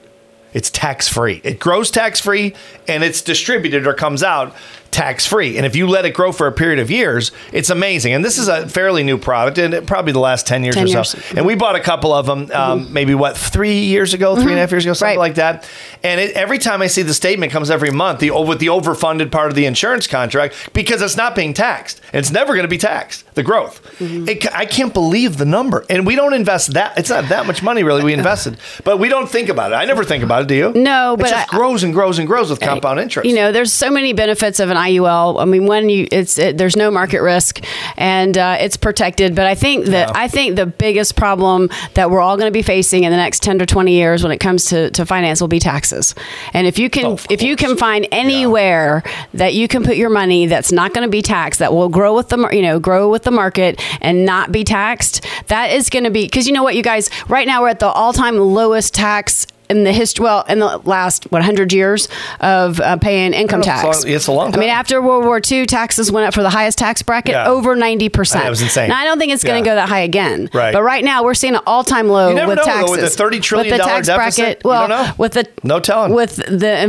It's 0.54 0.70
tax 0.70 1.08
free. 1.08 1.42
It 1.44 1.60
grows 1.60 1.92
tax 1.92 2.20
free 2.20 2.56
and 2.88 3.04
it's 3.04 3.22
distributed 3.22 3.86
or 3.86 3.94
comes 3.94 4.24
out 4.24 4.56
tax 4.92 5.24
free. 5.28 5.56
And 5.58 5.68
if 5.68 5.76
you 5.76 5.86
let 5.88 6.06
it 6.06 6.16
grow 6.16 6.32
for 6.32 6.48
a 6.48 6.52
period 6.52 6.80
of 6.80 6.90
years, 6.90 7.32
it's 7.54 7.70
amazing. 7.70 8.14
And 8.14 8.26
this 8.26 8.40
is 8.40 8.48
a 8.48 8.68
fairly 8.68 9.04
new 9.04 9.20
product, 9.20 9.60
and 9.60 9.86
probably 9.88 10.14
the 10.14 10.20
last 10.20 10.48
10 10.48 10.64
years 10.64 10.74
10 10.74 10.84
or 10.86 10.88
years. 10.88 11.10
so. 11.10 11.20
And 11.38 11.46
we 11.46 11.54
bought 11.54 11.76
a 11.76 11.80
couple 11.80 12.12
of 12.12 12.26
them, 12.26 12.50
um, 12.52 12.92
maybe 12.92 13.14
what, 13.14 13.38
three 13.38 13.82
years 13.82 14.16
ago, 14.16 14.34
three 14.36 14.52
and 14.52 14.58
a 14.58 14.62
half 14.62 14.72
years 14.72 14.86
ago, 14.86 14.94
something 14.94 15.10
Mm-hmm. 15.14 15.20
Right. 15.20 15.28
like 15.30 15.36
that. 15.36 15.70
And 16.04 16.20
it, 16.20 16.36
every 16.36 16.58
time 16.58 16.82
I 16.82 16.88
see 16.88 17.04
the 17.04 17.14
statement 17.14 17.52
comes 17.52 17.70
every 17.70 17.92
month, 17.92 18.20
the 18.20 18.32
with 18.32 18.58
the 18.60 18.68
overfunded 18.68 19.32
part 19.32 19.50
of 19.50 19.56
the 19.56 19.66
insurance 19.68 20.08
contract, 20.08 20.56
because 20.74 21.04
it's 21.04 21.16
not 21.16 21.36
being 21.36 21.54
taxed. 21.54 22.02
It's 22.12 22.32
never 22.32 22.54
going 22.54 22.64
to 22.64 22.68
be 22.68 22.78
taxed. 22.80 23.26
The 23.36 23.44
growth. 23.44 23.84
Mm-hmm. 24.00 24.28
It, 24.28 24.56
I 24.56 24.66
can't 24.66 24.94
believe 24.94 25.38
the 25.38 25.46
number. 25.46 25.86
And 25.88 26.06
we 26.08 26.16
don't 26.16 26.34
invest 26.34 26.74
that. 26.74 26.98
It's 26.98 27.12
not 27.12 27.30
that 27.30 27.46
much 27.46 27.62
money 27.62 27.84
really 27.84 28.04
we 28.04 28.14
invested, 28.14 28.58
but 28.84 28.98
we 28.98 29.08
don't 29.08 29.30
think 29.30 29.50
about 29.50 29.72
it. 29.72 29.76
I 29.76 29.86
never 29.86 30.04
think 30.04 30.24
about 30.24 30.39
it. 30.39 30.39
You? 30.50 30.72
No, 30.74 31.16
but 31.18 31.28
it 31.28 31.32
just 31.32 31.54
I- 31.54 31.58
grows 31.58 31.84
and 31.84 31.94
grows 31.94 32.20
and 32.20 32.28
grows 32.28 32.50
with 32.50 32.60
compound 32.60 33.00
interest. 33.00 33.28
You 33.28 33.36
know, 33.36 33.52
there's 33.52 33.72
so 33.72 33.90
many 33.90 34.14
benefits 34.14 34.60
of 34.60 34.70
an 34.70 34.78
IUL. 34.78 35.42
I 35.42 35.46
mean, 35.46 35.66
when 35.66 35.90
you 35.90 36.08
it's 36.12 36.38
it, 36.38 36.58
there's 36.58 36.76
no 36.76 36.92
market 36.92 37.22
risk 37.22 37.64
and 37.98 38.38
uh, 38.38 38.58
it's 38.60 38.78
protected. 38.78 39.36
But 39.36 39.46
I 39.46 39.56
think 39.56 39.86
that 39.88 40.16
I 40.16 40.28
think 40.28 40.56
the 40.56 40.66
biggest 40.66 41.16
problem 41.16 41.70
that 41.94 42.10
we're 42.10 42.22
all 42.22 42.38
going 42.38 42.48
to 42.48 42.52
be 42.52 42.62
facing 42.62 43.04
in 43.04 43.12
the 43.12 43.18
next 43.18 43.44
10 43.44 43.60
to 43.60 43.66
20 43.66 43.92
years 43.92 44.24
when 44.24 44.32
it 44.32 44.40
comes 44.40 44.66
to, 44.66 44.90
to 44.92 45.06
finance 45.06 45.42
will 45.42 45.48
be 45.48 45.60
taxes. 45.60 46.16
And 46.54 46.68
if 46.68 46.80
you 46.80 46.90
can 46.90 47.06
Of 47.06 47.28
if 47.30 47.42
you 47.42 47.56
can 47.56 47.78
find 47.78 48.08
anywhere 48.12 49.04
that 49.34 49.54
you 49.54 49.68
can 49.68 49.84
put 49.84 49.98
your 49.98 50.10
money 50.10 50.48
that's 50.48 50.72
not 50.72 50.94
going 50.94 51.06
to 51.06 51.12
be 51.12 51.22
taxed, 51.22 51.60
that 51.60 51.74
will 51.74 51.90
grow 51.90 52.16
with 52.16 52.30
the 52.30 52.50
you 52.52 52.62
know 52.62 52.80
grow 52.80 53.10
with 53.10 53.24
the 53.24 53.32
market 53.32 53.82
and 54.02 54.26
not 54.26 54.52
be 54.52 54.64
taxed, 54.64 55.26
that 55.48 55.72
is 55.72 55.90
going 55.90 56.04
to 56.06 56.12
be 56.12 56.26
because 56.26 56.48
you 56.48 56.54
know 56.54 56.64
what, 56.64 56.76
you 56.76 56.84
guys, 56.84 57.10
right 57.28 57.48
now 57.48 57.62
we're 57.62 57.70
at 57.70 57.80
the 57.80 57.88
all 57.88 58.14
time 58.14 58.38
lowest 58.38 58.94
tax 58.94 59.46
in 59.70 59.84
the 59.84 59.92
history, 59.94 60.24
well, 60.24 60.44
in 60.50 60.60
the 60.60 60.78
last, 60.86 61.26
what, 61.26 61.40
100 61.40 61.72
years 61.72 62.08
of 62.40 62.80
uh, 62.80 62.98
paying 62.98 63.34
income 63.34 63.62
tax. 63.62 64.04
it's 64.04 64.28
a 64.28 64.32
long 64.32 64.52
Time. 64.52 64.60
I 64.60 64.66
mean, 64.66 64.70
after 64.70 65.02
World 65.02 65.26
War 65.26 65.40
II, 65.50 65.66
taxes 65.68 66.12
went 66.12 66.26
up 66.28 66.34
for 66.34 66.42
the 66.42 66.50
highest 66.50 66.78
tax 66.80 67.02
bracket 67.04 67.34
Yeah. 67.34 67.48
over 67.48 67.76
90%. 67.76 68.34
That 68.34 68.50
was 68.50 68.62
insane. 68.62 68.90
Now, 68.90 68.98
I 69.00 69.06
don't 69.06 69.20
think 69.20 69.32
it's 69.32 69.44
going 69.44 69.64
to 69.64 69.68
Yeah. 69.70 69.74
go 69.74 69.80
that 69.80 69.90
high 69.90 70.00
again. 70.00 70.50
Right. 70.54 70.74
But 70.74 70.82
right 70.82 71.04
now, 71.04 71.24
we're 71.24 71.34
seeing 71.36 71.54
an 71.56 71.62
all 71.68 71.84
time 71.84 72.08
low 72.10 72.30
with 72.34 72.38
know, 72.38 72.56
though, 72.56 72.64
taxes. 72.64 72.92
with 72.92 73.02
the 73.02 73.24
$30 73.24 73.42
trillion 73.42 73.72
with 73.72 73.80
the 73.82 73.86
tax 73.86 74.08
deficit, 74.08 74.44
bracket. 74.44 74.62
you 74.64 74.70
Well, 74.70 75.16
with 75.18 75.34
the 75.34 75.48
No 75.64 75.80
telling. 75.80 76.14
With 76.14 76.36
the 76.38 76.46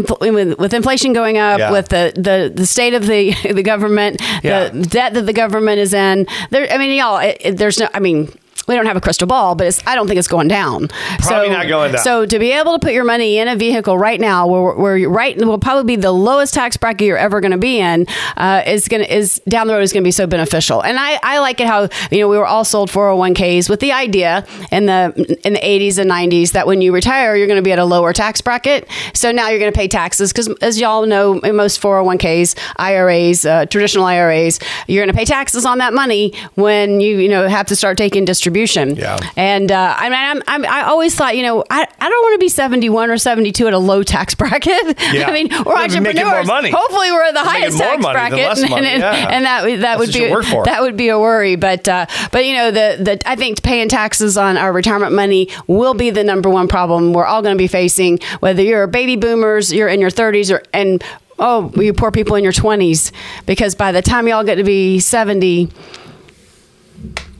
infl- 0.06 0.32
with, 0.32 0.58
with 0.58 0.72
inflation 0.72 1.12
going 1.12 1.37
up, 1.37 1.58
Yeah. 1.58 1.70
with 1.72 1.88
the, 1.88 2.12
the, 2.16 2.50
the 2.54 2.66
state 2.66 2.94
of 2.94 3.06
the 3.06 3.34
the 3.52 3.62
government, 3.62 4.20
the 4.42 4.87
debt 4.88 5.12
that 5.14 5.26
the 5.26 5.32
government 5.34 5.78
is 5.80 5.92
in. 5.92 6.26
There, 6.50 6.66
I 6.72 6.78
mean, 6.78 6.96
y'all, 6.96 7.18
it, 7.18 7.37
it- 7.40 7.56
there's 7.58 7.78
no. 7.78 7.88
I 7.92 8.00
mean. 8.00 8.32
We 8.70 8.76
don't 8.76 8.86
have 8.86 8.96
a 8.96 9.00
crystal 9.00 9.26
ball, 9.26 9.56
but 9.56 9.66
it's, 9.66 9.84
I 9.84 9.96
don't 9.96 10.06
think 10.06 10.18
it's 10.18 10.28
going 10.28 10.46
down. 10.46 10.86
Probably 11.18 11.48
so, 11.48 11.52
not 11.52 11.66
going 11.66 11.92
down. 11.92 12.04
So 12.04 12.24
to 12.24 12.38
be 12.38 12.52
able 12.52 12.74
to 12.74 12.78
put 12.78 12.92
your 12.92 13.02
money 13.04 13.38
in 13.38 13.48
a 13.48 13.56
vehicle 13.56 13.98
right 13.98 14.20
now, 14.20 14.46
where, 14.46 14.74
where 14.76 14.96
you're 14.96 15.10
right 15.10 15.36
will 15.36 15.58
probably 15.58 15.96
be 15.96 16.00
the 16.00 16.12
lowest 16.12 16.54
tax 16.54 16.76
bracket 16.76 17.04
you're 17.04 17.18
ever 17.18 17.40
going 17.40 17.50
to 17.50 17.58
be 17.58 17.80
in, 17.80 18.06
uh, 18.36 18.62
is 18.64 18.86
going 18.86 19.02
to 19.02 19.12
is 19.12 19.40
down 19.48 19.66
the 19.66 19.74
road 19.74 19.80
is 19.80 19.92
going 19.92 20.04
to 20.04 20.06
be 20.06 20.12
so 20.12 20.28
beneficial. 20.28 20.82
And 20.82 20.98
I, 21.00 21.18
I 21.22 21.40
like 21.40 21.60
it 21.60 21.66
how 21.66 21.88
you 22.12 22.20
know 22.20 22.28
we 22.28 22.38
were 22.38 22.46
all 22.46 22.64
sold 22.64 22.90
401ks 22.90 23.68
with 23.68 23.80
the 23.80 23.90
idea 23.90 24.46
in 24.70 24.86
the 24.86 25.38
in 25.44 25.54
the 25.54 25.60
80s 25.60 25.98
and 25.98 26.08
90s 26.08 26.52
that 26.52 26.68
when 26.68 26.80
you 26.80 26.92
retire 26.92 27.34
you're 27.36 27.48
going 27.48 27.58
to 27.58 27.62
be 27.62 27.72
at 27.72 27.80
a 27.80 27.84
lower 27.84 28.12
tax 28.12 28.40
bracket. 28.40 28.88
So 29.14 29.32
now 29.32 29.48
you're 29.48 29.58
going 29.58 29.72
to 29.72 29.76
pay 29.76 29.88
taxes 29.88 30.32
because 30.32 30.48
as 30.62 30.78
y'all 30.80 31.06
know, 31.06 31.40
in 31.40 31.56
most 31.56 31.82
401ks, 31.82 32.56
IRAs, 32.76 33.44
uh, 33.44 33.66
traditional 33.66 34.04
IRAs, 34.04 34.60
you're 34.86 35.04
going 35.04 35.12
to 35.12 35.18
pay 35.18 35.24
taxes 35.24 35.66
on 35.66 35.78
that 35.78 35.92
money 35.92 36.34
when 36.54 37.00
you 37.00 37.18
you 37.18 37.28
know 37.28 37.48
have 37.48 37.66
to 37.66 37.76
start 37.76 37.98
taking 37.98 38.24
distribution. 38.66 38.96
Yeah. 38.96 39.18
And 39.36 39.72
uh, 39.72 39.94
I 39.96 40.08
mean, 40.08 40.18
I'm, 40.18 40.42
I'm, 40.46 40.72
I 40.72 40.82
always 40.84 41.14
thought, 41.14 41.36
you 41.36 41.42
know, 41.42 41.64
I, 41.70 41.86
I 42.00 42.08
don't 42.08 42.24
want 42.24 42.34
to 42.34 42.44
be 42.44 42.48
71 42.48 43.10
or 43.10 43.18
72 43.18 43.66
at 43.66 43.72
a 43.72 43.78
low 43.78 44.02
tax 44.02 44.34
bracket. 44.40 44.98
Yeah. 45.12 45.28
I 45.28 45.32
mean, 45.32 45.48
we're 45.64 45.76
making 45.76 45.98
entrepreneurs. 45.98 46.46
more 46.46 46.56
money. 46.56 46.70
Hopefully, 46.70 47.10
we're 47.10 47.24
at 47.24 47.34
the 47.34 47.40
You're 47.40 47.48
highest 47.48 47.78
tax 47.78 48.04
bracket, 48.04 48.70
money, 48.70 48.86
and, 48.90 49.00
yeah. 49.02 49.28
and 49.30 49.44
that 49.44 49.80
that 49.80 49.98
would 49.98 50.12
be 50.12 50.20
you 50.20 50.30
work 50.30 50.44
for. 50.44 50.64
that 50.64 50.82
would 50.82 50.96
be 50.96 51.08
a 51.08 51.18
worry. 51.18 51.56
But 51.56 51.88
uh, 51.88 52.06
but 52.32 52.44
you 52.44 52.54
know, 52.54 52.70
the 52.70 52.96
the 53.02 53.28
I 53.28 53.36
think 53.36 53.62
paying 53.62 53.88
taxes 53.88 54.36
on 54.36 54.56
our 54.56 54.72
retirement 54.72 55.12
money 55.12 55.48
will 55.66 55.94
be 55.94 56.10
the 56.10 56.24
number 56.24 56.48
one 56.48 56.68
problem 56.68 57.12
we're 57.12 57.26
all 57.26 57.42
going 57.42 57.54
to 57.54 57.58
be 57.58 57.68
facing. 57.68 58.18
Whether 58.40 58.62
you're 58.62 58.86
baby 58.86 59.16
boomers, 59.16 59.72
you're 59.72 59.88
in 59.88 60.00
your 60.00 60.10
30s, 60.10 60.54
or 60.54 60.62
and 60.72 61.02
oh, 61.38 61.72
you 61.76 61.92
poor 61.92 62.10
people 62.10 62.36
in 62.36 62.44
your 62.44 62.52
20s, 62.52 63.12
because 63.46 63.74
by 63.74 63.92
the 63.92 64.02
time 64.02 64.28
y'all 64.28 64.44
get 64.44 64.56
to 64.56 64.64
be 64.64 65.00
70. 65.00 65.70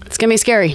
It's 0.07 0.19
gonna 0.19 0.33
be 0.33 0.39
scary. 0.39 0.75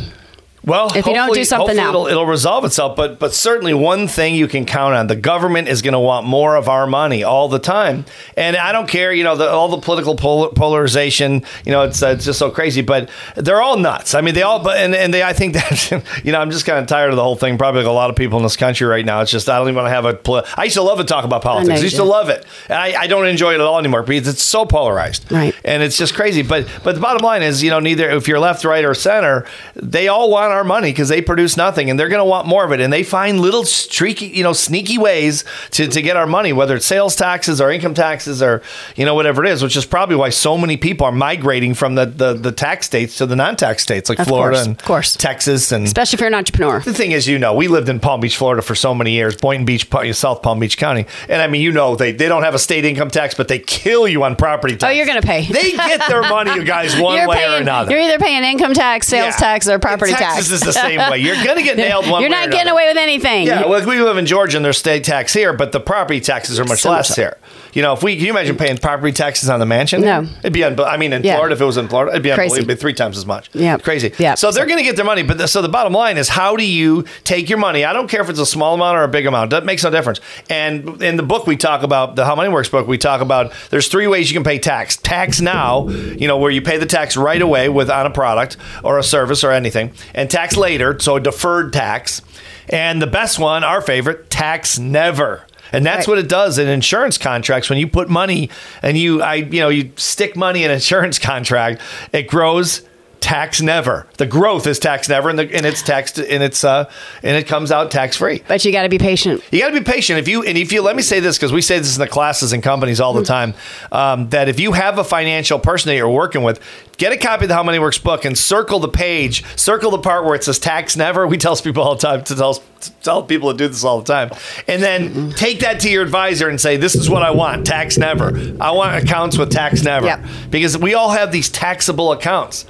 Well, 0.65 0.87
If 0.87 0.95
you 1.05 1.13
don't 1.13 1.15
hopefully- 1.17 1.39
do 1.39 1.45
something 1.45 1.75
now. 1.75 1.89
it'll, 1.89 2.07
it'll 2.07 2.25
resolve 2.25 2.65
itself. 2.65 2.95
But 2.95 3.19
but 3.19 3.33
certainly 3.33 3.73
one 3.73 4.07
thing 4.07 4.35
you 4.35 4.47
can 4.47 4.65
count 4.65 4.95
on: 4.95 5.07
the 5.07 5.15
government 5.15 5.67
is 5.67 5.81
going 5.81 5.93
to 5.93 5.99
want 5.99 6.25
more 6.25 6.55
of 6.55 6.67
our 6.67 6.87
money 6.87 7.23
all 7.23 7.47
the 7.49 7.59
time. 7.59 8.05
And 8.35 8.57
I 8.57 8.71
don't 8.71 8.87
care, 8.87 9.13
you 9.13 9.23
know, 9.23 9.35
the, 9.35 9.49
all 9.49 9.67
the 9.69 9.77
political 9.77 10.15
pol- 10.15 10.49
polarization. 10.49 11.43
You 11.65 11.71
know, 11.71 11.83
it's 11.83 12.01
uh, 12.01 12.07
it's 12.07 12.25
just 12.25 12.39
so 12.39 12.49
crazy. 12.49 12.81
But 12.81 13.09
they're 13.35 13.61
all 13.61 13.77
nuts. 13.77 14.15
I 14.15 14.21
mean, 14.21 14.33
they 14.33 14.41
all. 14.41 14.59
But 14.63 14.77
and, 14.77 14.95
and 14.95 15.13
they, 15.13 15.23
I 15.23 15.33
think 15.33 15.53
that 15.55 16.21
you 16.23 16.31
know, 16.31 16.39
I'm 16.39 16.51
just 16.51 16.65
kind 16.65 16.79
of 16.79 16.87
tired 16.87 17.11
of 17.11 17.15
the 17.15 17.23
whole 17.23 17.35
thing. 17.35 17.57
Probably 17.57 17.81
like 17.81 17.89
a 17.89 17.93
lot 17.93 18.09
of 18.09 18.15
people 18.15 18.37
in 18.39 18.43
this 18.43 18.57
country 18.57 18.87
right 18.87 19.05
now. 19.05 19.21
It's 19.21 19.31
just 19.31 19.47
I 19.49 19.57
don't 19.57 19.67
even 19.67 19.75
want 19.75 19.85
to 19.87 19.91
have 19.91 20.05
a. 20.05 20.13
Poli- 20.15 20.43
I 20.57 20.63
used 20.63 20.75
to 20.75 20.81
love 20.81 20.97
to 20.97 21.03
talk 21.03 21.25
about 21.25 21.41
politics. 21.43 21.71
I, 21.73 21.77
you 21.77 21.83
used 21.83 21.95
do. 21.95 22.01
to 22.03 22.09
love 22.09 22.29
it. 22.29 22.45
And 22.69 22.77
I, 22.77 23.01
I 23.01 23.07
don't 23.07 23.27
enjoy 23.27 23.51
it 23.51 23.55
at 23.55 23.61
all 23.61 23.77
anymore 23.77 24.01
because 24.03 24.27
it's 24.27 24.41
so 24.43 24.65
polarized. 24.65 25.31
Right. 25.31 25.53
And 25.63 25.83
it's 25.83 25.97
just 25.97 26.15
crazy. 26.15 26.41
But 26.41 26.67
but 26.83 26.95
the 26.95 27.01
bottom 27.01 27.21
line 27.23 27.43
is, 27.43 27.61
you 27.61 27.69
know, 27.69 27.79
neither 27.79 28.09
if 28.09 28.27
you're 28.27 28.39
left, 28.39 28.65
right, 28.65 28.83
or 28.83 28.93
center, 28.95 29.45
they 29.75 30.07
all 30.07 30.31
want 30.31 30.54
our 30.55 30.63
money 30.63 30.89
because 30.91 31.09
they 31.09 31.21
produce 31.21 31.57
nothing, 31.57 31.89
and 31.89 31.99
they're 31.99 32.09
going 32.09 32.19
to 32.19 32.25
want 32.25 32.47
more 32.47 32.65
of 32.65 32.71
it. 32.71 32.79
And 32.79 32.91
they 32.91 33.03
find 33.03 33.39
little 33.39 33.63
streaky, 33.65 34.27
you 34.27 34.43
know, 34.43 34.53
sneaky 34.53 34.97
ways 34.97 35.43
to, 35.71 35.87
to 35.87 36.01
get 36.01 36.17
our 36.17 36.27
money, 36.27 36.53
whether 36.53 36.75
it's 36.75 36.85
sales 36.85 37.15
taxes 37.15 37.61
or 37.61 37.71
income 37.71 37.93
taxes 37.93 38.41
or 38.41 38.61
you 38.95 39.05
know 39.05 39.15
whatever 39.15 39.43
it 39.45 39.51
is. 39.51 39.61
Which 39.63 39.75
is 39.77 39.85
probably 39.85 40.15
why 40.15 40.29
so 40.29 40.57
many 40.57 40.77
people 40.77 41.05
are 41.05 41.11
migrating 41.11 41.73
from 41.73 41.95
the 41.95 42.05
the, 42.05 42.33
the 42.33 42.51
tax 42.51 42.85
states 42.87 43.17
to 43.17 43.25
the 43.25 43.35
non-tax 43.35 43.83
states 43.83 44.09
like 44.09 44.19
Of 44.19 44.27
Florida 44.27 44.55
course, 44.57 44.65
and 44.67 44.79
of 44.79 44.85
course. 44.85 45.13
Texas 45.15 45.71
and 45.71 45.85
Especially 45.85 46.17
if 46.17 46.19
you're 46.21 46.27
an 46.27 46.33
entrepreneur. 46.33 46.79
the 46.79 46.93
thing 46.93 47.11
is, 47.11 47.27
you 47.27 47.37
know, 47.39 47.53
we 47.53 47.67
lived 47.67 47.89
in 47.89 47.99
Palm 47.99 48.19
Beach, 48.21 48.37
Florida 48.37 48.61
for 48.61 48.75
so 48.75 48.93
many 48.93 49.11
years, 49.11 49.35
Boynton 49.37 49.65
Beach, 49.65 49.87
South 50.13 50.41
Palm 50.41 50.59
Beach 50.59 50.77
County. 50.77 51.05
And 51.29 51.41
I 51.41 51.47
mean, 51.47 51.61
you 51.61 51.71
know, 51.71 51.95
they, 51.95 52.11
they 52.11 52.27
don't 52.27 52.43
have 52.43 52.55
a 52.55 52.59
state 52.59 52.85
income 52.85 53.09
tax, 53.09 53.35
but 53.35 53.47
they 53.47 53.59
kill 53.59 54.07
you 54.07 54.23
on 54.23 54.35
property 54.35 54.75
oh, 54.75 54.77
tax. 54.77 54.89
Oh, 54.89 54.93
you're 54.93 55.05
gonna 55.05 55.21
pay. 55.21 55.45
They 55.45 55.71
get 55.71 56.07
their 56.07 56.21
money, 56.21 56.53
you 56.53 56.63
guys, 56.63 56.95
one 56.99 57.17
you're 57.17 57.27
way 57.27 57.37
paying, 57.37 57.53
or 57.53 57.57
another. 57.57 57.91
You're 57.91 58.01
either 58.01 58.19
paying 58.19 58.43
income 58.43 58.73
tax, 58.73 59.07
sales 59.07 59.33
Yeah. 59.33 59.37
tax, 59.37 59.67
or 59.67 59.79
property 59.79 60.11
tax. 60.13 60.44
Texas 60.49 60.61
is 60.67 60.73
the 60.75 60.79
same 60.79 60.99
way. 61.11 61.17
You're 61.19 61.43
going 61.43 61.57
to 61.57 61.63
get 61.63 61.77
nailed 61.77 62.09
one 62.09 62.21
You're 62.21 62.29
not 62.29 62.45
getting 62.45 62.61
another. 62.61 62.71
away 62.71 62.87
with 62.89 62.97
anything. 62.97 63.47
Yeah, 63.47 63.65
well, 63.65 63.85
we 63.85 64.01
live 64.01 64.17
in 64.17 64.25
Georgia 64.25 64.57
and 64.57 64.65
there's 64.65 64.77
state 64.77 65.03
tax 65.03 65.33
here, 65.33 65.53
but 65.53 65.71
the 65.71 65.79
property 65.79 66.19
taxes 66.19 66.59
are 66.59 66.65
much 66.65 66.81
So 66.81 66.91
less 66.91 67.09
much- 67.09 67.15
here. 67.17 67.37
You 67.73 67.81
know, 67.81 67.91
if 67.91 68.03
we 68.03 68.15
can 68.15 68.23
you 68.23 68.31
imagine 68.31 68.55
paying 68.55 68.77
property 68.77 69.11
taxes 69.11 69.49
on 69.49 69.59
the 69.59 69.65
mansion? 69.65 69.99
No. 70.01 70.25
it'd 70.39 70.53
be. 70.53 70.61
Unbe- 70.61 70.87
I 70.87 70.95
mean, 70.95 71.11
in 71.11 71.23
Yeah. 71.23 71.35
Florida, 71.35 71.55
if 71.55 71.61
it 71.61 71.65
was 71.65 71.75
in 71.75 71.89
Florida, 71.89 72.11
it'd 72.13 72.23
be 72.23 72.29
Crazy. 72.29 72.43
unbelievable. 72.43 72.69
It'd 72.71 72.77
be 72.77 72.81
three 72.81 72.93
times 72.93 73.17
as 73.17 73.25
much. 73.25 73.49
Yeah. 73.53 73.77
crazy. 73.77 74.13
Yeah. 74.17 74.35
So 74.35 74.49
they're 74.51 74.65
going 74.65 74.77
to 74.77 74.83
get 74.83 74.95
their 74.95 75.03
money, 75.03 75.23
but 75.23 75.37
the, 75.37 75.47
so 75.47 75.61
the 75.61 75.67
bottom 75.67 75.91
line 75.91 76.17
is, 76.17 76.29
how 76.29 76.55
do 76.55 76.65
you 76.65 77.03
take 77.25 77.49
your 77.49 77.57
money? 77.57 77.83
I 77.83 77.91
don't 77.91 78.09
care 78.09 78.21
if 78.21 78.29
it's 78.29 78.39
a 78.39 78.45
small 78.45 78.75
amount 78.75 78.97
or 78.97 79.03
a 79.03 79.09
big 79.09 79.25
amount. 79.25 79.49
That 79.51 79.65
makes 79.65 79.83
no 79.83 79.89
difference. 79.89 80.21
And 80.49 81.01
in 81.03 81.17
the 81.17 81.23
book, 81.23 81.47
we 81.47 81.57
talk 81.57 81.83
about 81.83 82.15
the 82.15 82.23
How 82.23 82.33
Money 82.35 82.47
Works 82.47 82.69
book. 82.69 82.87
We 82.87 82.97
talk 82.97 83.19
about 83.19 83.51
there's 83.71 83.89
three 83.89 84.07
ways 84.07 84.31
you 84.31 84.35
can 84.37 84.45
pay 84.45 84.57
tax. 84.57 84.95
Tax 84.95 85.41
now, 85.41 85.89
you 85.89 86.29
know, 86.29 86.37
where 86.37 86.51
you 86.51 86.61
pay 86.61 86.77
the 86.77 86.85
tax 86.85 87.17
right 87.17 87.41
away 87.41 87.67
with 87.67 87.89
on 87.89 88.05
a 88.05 88.09
product 88.09 88.55
or 88.85 88.99
a 88.99 89.03
service 89.03 89.43
or 89.43 89.51
anything, 89.51 89.91
and 90.13 90.29
tax 90.35 90.57
later, 90.57 90.99
so 90.99 91.17
deferred 91.19 91.71
tax. 91.73 92.21
And 92.67 93.01
the 93.01 93.07
best 93.07 93.39
one, 93.39 93.63
our 93.63 93.81
favorite, 93.81 94.29
tax 94.29 94.77
never. 94.77 95.45
And 95.71 95.85
that's 95.85 96.07
Right. 96.07 96.15
what 96.15 96.17
it 96.19 96.27
does 96.29 96.57
in 96.57 96.67
insurance 96.67 97.17
contracts. 97.17 97.69
When 97.69 97.79
you 97.79 97.87
put 97.87 98.09
money 98.09 98.49
and 98.81 98.97
you, 98.97 99.21
I, 99.21 99.35
you 99.35 99.59
know, 99.61 99.69
you 99.69 99.91
stick 99.95 100.35
money 100.35 100.63
in 100.63 100.71
an 100.71 100.75
insurance 100.75 101.19
contract, 101.31 101.81
it 102.11 102.27
grows 102.27 102.81
tax 103.21 103.61
never. 103.61 104.05
The 104.17 104.25
growth 104.25 104.67
is 104.67 104.79
tax 104.79 105.09
never, 105.09 105.29
and, 105.29 105.39
the, 105.39 105.55
and 105.55 105.65
it's 105.65 105.81
taxed, 105.81 106.19
and 106.19 106.43
it's 106.43 106.63
uh, 106.63 106.89
and 107.23 107.35
it 107.35 107.47
comes 107.47 107.71
out 107.71 107.91
tax 107.91 108.17
free. 108.17 108.43
But 108.47 108.63
you 108.63 108.71
got 108.71 108.83
to 108.83 108.89
be 108.89 108.97
patient. 108.97 109.41
You 109.51 109.59
got 109.59 109.69
to 109.69 109.79
be 109.79 109.83
patient. 109.83 110.19
If 110.19 110.27
you 110.27 110.43
and 110.43 110.57
if 110.57 110.71
you 110.71 110.81
let 110.81 110.95
me 110.95 111.01
say 111.01 111.19
this 111.19 111.37
because 111.37 111.51
we 111.51 111.61
say 111.61 111.79
this 111.79 111.95
in 111.95 112.01
the 112.01 112.07
classes 112.07 112.53
and 112.53 112.61
companies 112.61 112.99
all 112.99 113.13
the 113.13 113.23
time, 113.23 113.53
um, 113.91 114.29
that 114.29 114.49
if 114.49 114.59
you 114.59 114.73
have 114.73 114.97
a 114.97 115.03
financial 115.03 115.59
person 115.59 115.89
that 115.89 115.95
you're 115.95 116.09
working 116.09 116.43
with, 116.43 116.61
get 116.97 117.11
a 117.11 117.17
copy 117.17 117.45
of 117.45 117.49
the 117.49 117.55
How 117.55 117.63
Money 117.63 117.79
Works 117.79 117.97
book 117.97 118.25
and 118.25 118.37
circle 118.37 118.79
the 118.79 118.89
page, 118.89 119.43
circle 119.57 119.91
the 119.91 119.99
part 119.99 120.25
where 120.25 120.35
it 120.35 120.43
says 120.43 120.59
tax 120.59 120.95
never. 120.95 121.27
We 121.27 121.37
tell 121.37 121.55
people 121.55 121.83
all 121.83 121.95
the 121.95 122.01
time 122.01 122.23
to 122.23 122.35
tell 122.35 122.53
to 122.53 122.91
tell 123.01 123.23
people 123.23 123.51
to 123.51 123.57
do 123.57 123.67
this 123.67 123.83
all 123.83 124.01
the 124.01 124.13
time, 124.13 124.31
and 124.67 124.81
then 124.81 125.31
take 125.31 125.61
that 125.61 125.79
to 125.81 125.89
your 125.89 126.03
advisor 126.03 126.49
and 126.49 126.59
say, 126.59 126.77
"This 126.77 126.95
is 126.95 127.09
what 127.09 127.23
I 127.23 127.31
want: 127.31 127.65
tax 127.65 127.97
never. 127.97 128.55
I 128.59 128.71
want 128.71 129.03
accounts 129.03 129.37
with 129.37 129.51
tax 129.51 129.83
never." 129.83 130.05
Yep. 130.05 130.25
Because 130.49 130.77
we 130.77 130.93
all 130.93 131.11
have 131.11 131.31
these 131.31 131.49
taxable 131.49 132.11
accounts 132.11 132.65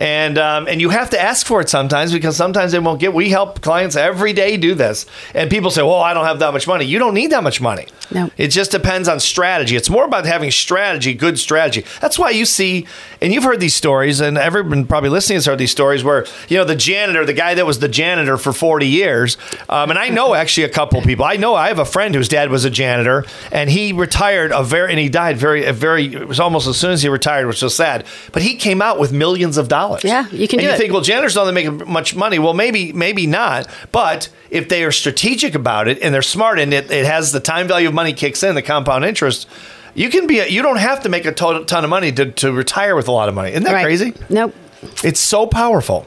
and 0.00 0.38
um, 0.38 0.66
and 0.66 0.80
you 0.80 0.88
have 0.88 1.10
to 1.10 1.20
ask 1.20 1.46
for 1.46 1.60
it 1.60 1.68
sometimes 1.68 2.10
because 2.10 2.34
sometimes 2.34 2.72
they 2.72 2.78
won't 2.78 2.98
get. 2.98 3.12
We 3.12 3.28
help 3.28 3.60
clients 3.60 3.96
every 3.96 4.32
day 4.32 4.56
do 4.56 4.74
this, 4.74 5.04
and 5.34 5.50
people 5.50 5.70
say, 5.70 5.82
"Well, 5.82 6.00
I 6.00 6.14
don't 6.14 6.24
have 6.24 6.38
that 6.38 6.54
much 6.54 6.66
money." 6.66 6.86
You 6.86 6.98
don't 6.98 7.12
need 7.12 7.30
that 7.32 7.42
much 7.42 7.60
money. 7.60 7.86
No. 8.12 8.30
it 8.36 8.48
just 8.48 8.72
depends 8.72 9.08
on 9.08 9.20
strategy. 9.20 9.76
It's 9.76 9.90
more 9.90 10.04
about 10.04 10.26
having 10.26 10.50
strategy, 10.50 11.14
good 11.14 11.38
strategy. 11.38 11.84
That's 12.00 12.18
why 12.18 12.30
you 12.30 12.44
see, 12.44 12.86
and 13.20 13.32
you've 13.32 13.44
heard 13.44 13.60
these 13.60 13.74
stories, 13.74 14.20
and 14.20 14.36
everyone 14.38 14.86
probably 14.86 15.10
listening 15.10 15.36
has 15.36 15.46
heard 15.46 15.58
these 15.58 15.70
stories 15.70 16.02
where 16.02 16.26
you 16.48 16.56
know 16.56 16.64
the 16.64 16.74
janitor, 16.74 17.26
the 17.26 17.34
guy 17.34 17.54
that 17.54 17.66
was 17.66 17.78
the 17.78 17.88
janitor 17.88 18.38
for 18.38 18.54
forty 18.54 18.86
years, 18.86 19.36
um, 19.68 19.90
and 19.90 19.98
I 19.98 20.08
know 20.08 20.32
actually 20.40 20.64
a 20.64 20.70
couple 20.70 21.02
people. 21.02 21.26
I 21.26 21.36
know 21.36 21.54
I 21.54 21.68
have 21.68 21.78
a 21.78 21.84
friend 21.84 22.14
whose 22.14 22.28
dad 22.28 22.50
was 22.50 22.64
a 22.64 22.70
janitor, 22.70 23.26
and 23.52 23.68
he 23.68 23.92
retired 23.92 24.50
a 24.50 24.64
very, 24.64 24.90
and 24.90 24.98
he 24.98 25.10
died 25.10 25.36
very, 25.36 25.66
a 25.66 25.74
very. 25.74 26.06
It 26.06 26.26
was 26.26 26.40
almost 26.40 26.66
as 26.66 26.78
soon 26.78 26.92
as 26.92 27.02
he 27.02 27.10
retired, 27.10 27.46
which 27.46 27.60
was 27.60 27.74
sad. 27.74 28.06
But 28.32 28.40
he 28.40 28.56
came 28.56 28.80
out 28.80 28.98
with 28.98 29.12
millions 29.12 29.58
of 29.58 29.68
dollars. 29.68 29.89
Yeah, 30.02 30.26
you 30.30 30.46
can 30.48 30.58
and 30.58 30.60
do 30.60 30.64
you 30.66 30.70
it. 30.72 30.78
think, 30.78 30.92
well, 30.92 31.02
janitors 31.02 31.34
don't 31.34 31.52
make 31.54 31.86
much 31.86 32.14
money. 32.14 32.38
Well, 32.38 32.54
maybe, 32.54 32.92
maybe 32.92 33.26
not. 33.26 33.66
But 33.92 34.28
if 34.50 34.68
they 34.68 34.84
are 34.84 34.92
strategic 34.92 35.54
about 35.54 35.88
it 35.88 35.98
and 36.02 36.14
they're 36.14 36.22
smart 36.22 36.58
and 36.58 36.72
it, 36.72 36.90
it 36.90 37.06
has 37.06 37.32
the 37.32 37.40
time 37.40 37.66
value 37.68 37.88
of 37.88 37.94
money 37.94 38.12
kicks 38.12 38.42
in, 38.42 38.54
the 38.54 38.62
compound 38.62 39.04
interest, 39.04 39.48
you 39.94 40.08
can 40.10 40.26
be. 40.26 40.38
A, 40.38 40.46
you 40.46 40.62
don't 40.62 40.78
have 40.78 41.02
to 41.02 41.08
make 41.08 41.24
a 41.26 41.32
ton, 41.32 41.66
ton 41.66 41.82
of 41.84 41.90
money 41.90 42.12
to, 42.12 42.30
to 42.32 42.52
retire 42.52 42.94
with 42.94 43.08
a 43.08 43.12
lot 43.12 43.28
of 43.28 43.34
money. 43.34 43.50
Isn't 43.50 43.64
that 43.64 43.72
Right. 43.72 43.82
crazy? 43.84 44.14
Nope. 44.28 44.54
It's 45.04 45.20
so 45.20 45.46
powerful. 45.46 46.06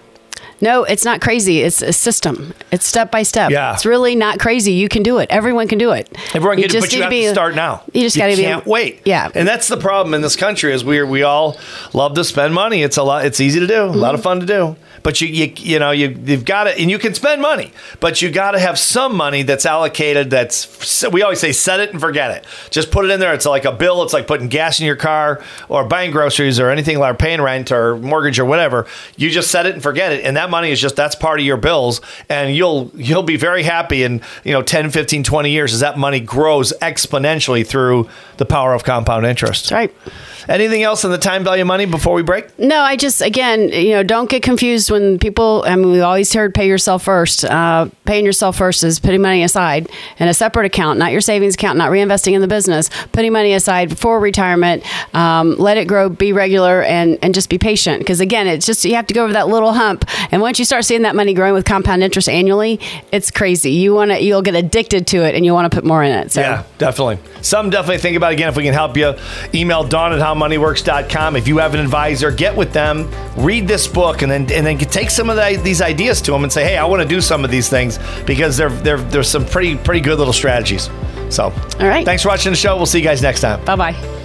No, 0.64 0.86
it's 0.86 1.04
not 1.04 1.20
crazy. 1.20 1.60
It's 1.60 1.82
a 1.82 1.92
system. 1.92 2.54
It's 2.72 2.86
step 2.86 3.12
by 3.12 3.24
step. 3.24 3.52
Yeah. 3.52 3.74
It's 3.74 3.86
really 3.86 4.16
not 4.16 4.40
crazy. 4.40 4.72
You 4.72 4.88
can 4.88 5.04
do 5.04 5.18
it. 5.18 5.30
Everyone 5.30 5.68
can 5.68 5.78
do 5.78 5.92
it. 5.92 6.10
Everyone 6.34 6.58
can, 6.58 6.70
do 6.70 6.78
it, 6.78 6.82
but 6.82 6.94
you 6.94 7.02
have 7.02 7.10
be- 7.10 7.24
to 7.24 7.32
start 7.32 7.54
now. 7.54 7.84
You 7.92 8.02
just 8.02 8.16
got 8.16 8.28
to 8.28 8.38
be. 8.38 8.44
can't 8.44 8.66
wait. 8.66 9.02
Yeah. 9.04 9.30
and 9.36 9.46
that's 9.46 9.68
the 9.68 9.76
problem 9.76 10.14
in 10.14 10.22
this 10.22 10.38
country 10.38 10.72
is 10.74 10.86
we 10.86 11.04
we 11.04 11.24
all 11.24 11.58
love 11.92 12.16
to 12.16 12.24
spend 12.24 12.54
money. 12.54 12.82
It's 12.82 12.96
a 12.96 13.04
lot. 13.04 13.26
It's 13.26 13.42
easy 13.42 13.60
to 13.60 13.68
do, 13.68 13.84
a 13.84 13.88
lot 13.88 14.16
of 14.16 14.24
fun 14.24 14.40
to 14.40 14.46
do. 14.46 14.78
But 15.04 15.20
you 15.22 15.28
you, 15.28 15.54
you 15.58 15.80
know 15.80 15.92
you 15.92 16.18
you've 16.26 16.46
got 16.46 16.64
to 16.64 16.80
and 16.80 16.90
you 16.90 16.98
can 16.98 17.14
spend 17.14 17.42
money, 17.42 17.72
but 18.00 18.22
you 18.22 18.32
got 18.32 18.52
to 18.52 18.60
have 18.60 18.80
some 18.80 19.16
money 19.16 19.44
that's 19.44 19.66
allocated. 19.66 20.30
That's 20.30 21.04
we 21.12 21.22
always 21.22 21.40
say 21.40 21.52
set 21.52 21.80
it 21.80 21.92
and 21.92 22.00
forget 22.00 22.32
it. 22.32 22.46
Just 22.72 22.90
put 22.90 23.06
it 23.06 23.12
in 23.12 23.20
there. 23.20 23.34
It's 23.34 23.46
like 23.46 23.66
a 23.66 23.72
bill. 23.72 24.02
It's 24.04 24.14
like 24.14 24.26
putting 24.26 24.48
gas 24.48 24.80
in 24.80 24.86
your 24.86 24.96
car 24.96 25.44
or 25.70 25.84
buying 25.84 26.12
groceries 26.12 26.60
or 26.60 26.70
anything 26.70 26.98
like 26.98 27.20
paying 27.20 27.42
rent 27.42 27.72
or 27.72 27.98
mortgage 27.98 28.40
or 28.40 28.46
whatever. 28.46 28.88
You 29.18 29.30
just 29.30 29.52
set 29.52 29.66
it 29.66 29.74
and 29.74 29.84
forget 29.84 30.12
it, 30.12 30.24
and 30.24 30.38
that 30.38 30.50
money 30.50 30.72
is 30.72 30.80
just 30.80 30.96
that's 30.96 31.16
part 31.16 31.40
of 31.40 31.46
your 31.46 31.58
bills, 31.58 32.02
and 32.30 32.56
you'll 32.56 32.92
you'll 32.96 33.24
be 33.24 33.38
very 33.38 33.64
happy 33.64 34.04
in 34.04 34.22
you 34.44 34.54
know 34.54 34.62
10, 34.62 34.90
15, 34.90 35.24
20 35.24 35.52
years 35.52 35.74
as 35.74 35.82
that 35.82 35.98
money 35.98 36.20
grows 36.20 36.74
exponentially 36.82 37.66
through 37.68 38.10
the 38.38 38.46
power 38.46 38.74
of 38.74 38.84
compound 38.84 39.26
interest. 39.26 39.70
That's 39.70 39.72
right. 39.72 40.14
Anything 40.48 40.84
else 40.84 41.06
on 41.06 41.12
the 41.12 41.18
time 41.18 41.44
value 41.44 41.62
of 41.62 41.68
money 41.68 41.86
before 41.86 42.14
we 42.14 42.24
break? 42.24 42.58
No, 42.60 42.82
I 42.82 42.96
just 42.96 43.22
again, 43.22 43.70
you 43.70 43.92
know, 43.92 44.04
don't 44.04 44.30
get 44.30 44.44
confused 44.44 44.92
when 44.92 45.20
people. 45.20 45.64
I 45.66 45.76
mean, 45.76 45.92
we 45.92 46.02
always 46.02 46.34
heard 46.34 46.54
pay 46.54 46.68
yourself 46.68 47.04
first. 47.04 47.46
Uh, 47.46 47.90
paying 48.06 48.26
yourself 48.26 48.58
first 48.58 48.84
is 48.84 49.00
putting 49.00 49.22
money 49.22 49.44
aside 49.44 49.90
in 50.20 50.28
a 50.28 50.34
separate 50.34 50.66
account, 50.66 51.00
not 51.00 51.12
your 51.12 51.22
savings 51.22 51.56
account, 51.56 51.78
not 51.78 51.92
reinvesting 51.92 52.34
in 52.34 52.42
the 52.42 52.48
business. 52.48 52.90
Putting 53.12 53.34
money 53.34 53.54
aside 53.54 53.98
for 53.98 54.20
retirement. 54.20 54.84
Um, 55.16 55.56
let 55.58 55.78
it 55.78 55.88
grow, 55.88 56.10
be 56.10 56.34
regular, 56.34 56.84
and 56.84 57.18
and 57.22 57.34
just 57.34 57.50
be 57.50 57.58
patient. 57.58 58.00
Because 58.00 58.20
again, 58.20 58.48
it's 58.48 58.66
just 58.66 58.86
you 58.86 58.96
have 58.96 59.08
to 59.08 59.14
go 59.14 59.24
over 59.24 59.34
that 59.34 59.48
little 59.48 59.74
hump, 59.74 60.06
and 60.32 60.42
once 60.42 60.60
you 60.60 60.66
start 60.66 60.86
seeing 60.86 61.04
that 61.04 61.16
money 61.16 61.34
growing 61.34 61.54
with 61.54 61.66
compound 61.66 62.04
interest 62.04 62.30
annually, 62.30 62.80
it's 63.12 63.32
crazy. 63.32 63.72
You 63.72 63.94
want 63.94 64.12
to, 64.12 64.22
you'll 64.22 64.42
get 64.42 64.56
addicted 64.56 65.08
to 65.08 65.18
it, 65.24 65.36
and 65.36 65.46
you 65.46 65.54
want 65.54 65.72
to 65.72 65.76
put 65.76 65.86
more 65.86 66.04
in 66.04 66.12
it. 66.12 66.32
So. 66.32 66.42
Yeah, 66.42 66.64
definitely. 66.78 67.20
Some 67.42 67.70
definitely 67.70 68.00
think 68.00 68.18
about 68.18 68.32
it. 68.32 68.36
again 68.36 68.50
if 68.50 68.58
we 68.58 68.64
can 68.64 68.74
help 68.74 68.98
you. 68.98 69.14
Email 69.54 69.84
Dawn 69.84 70.14
at 70.14 70.20
howmoneyworks.com. 70.34 71.36
If 71.36 71.48
you 71.48 71.58
have 71.58 71.74
an 71.74 71.80
advisor, 71.80 72.32
get 72.32 72.56
with 72.56 72.74
them, 72.74 73.10
read 73.38 73.68
this 73.68 73.88
book, 73.88 74.22
and 74.22 74.32
then 74.32 74.52
and 74.52 74.66
then 74.66 74.78
take 74.78 75.10
some 75.10 75.30
of 75.30 75.36
the, 75.36 75.60
these 75.64 75.82
ideas 75.82 76.22
to 76.22 76.32
them 76.32 76.44
and 76.44 76.52
say, 76.52 76.64
hey, 76.64 76.78
I 76.78 76.86
want 76.86 77.02
to 77.02 77.08
do 77.08 77.22
some 77.22 77.44
of 77.46 77.52
these 77.52 77.70
things 77.70 78.00
because 78.26 78.58
they're, 78.58 78.70
they're, 78.70 78.98
there's 78.98 79.30
some 79.30 79.46
pretty 79.46 79.78
pretty 79.78 80.02
good 80.02 80.18
little 80.18 80.34
strategies. 80.34 80.90
So, 81.30 81.46
all 81.46 81.88
right. 81.88 82.06
Thanks 82.06 82.24
for 82.24 82.30
watching 82.30 82.52
the 82.52 82.58
show. 82.58 82.76
We'll 82.76 82.86
see 82.86 83.00
you 83.00 83.06
guys 83.06 83.22
next 83.22 83.42
time. 83.42 83.64
Bye 83.66 83.76
bye. 83.76 84.23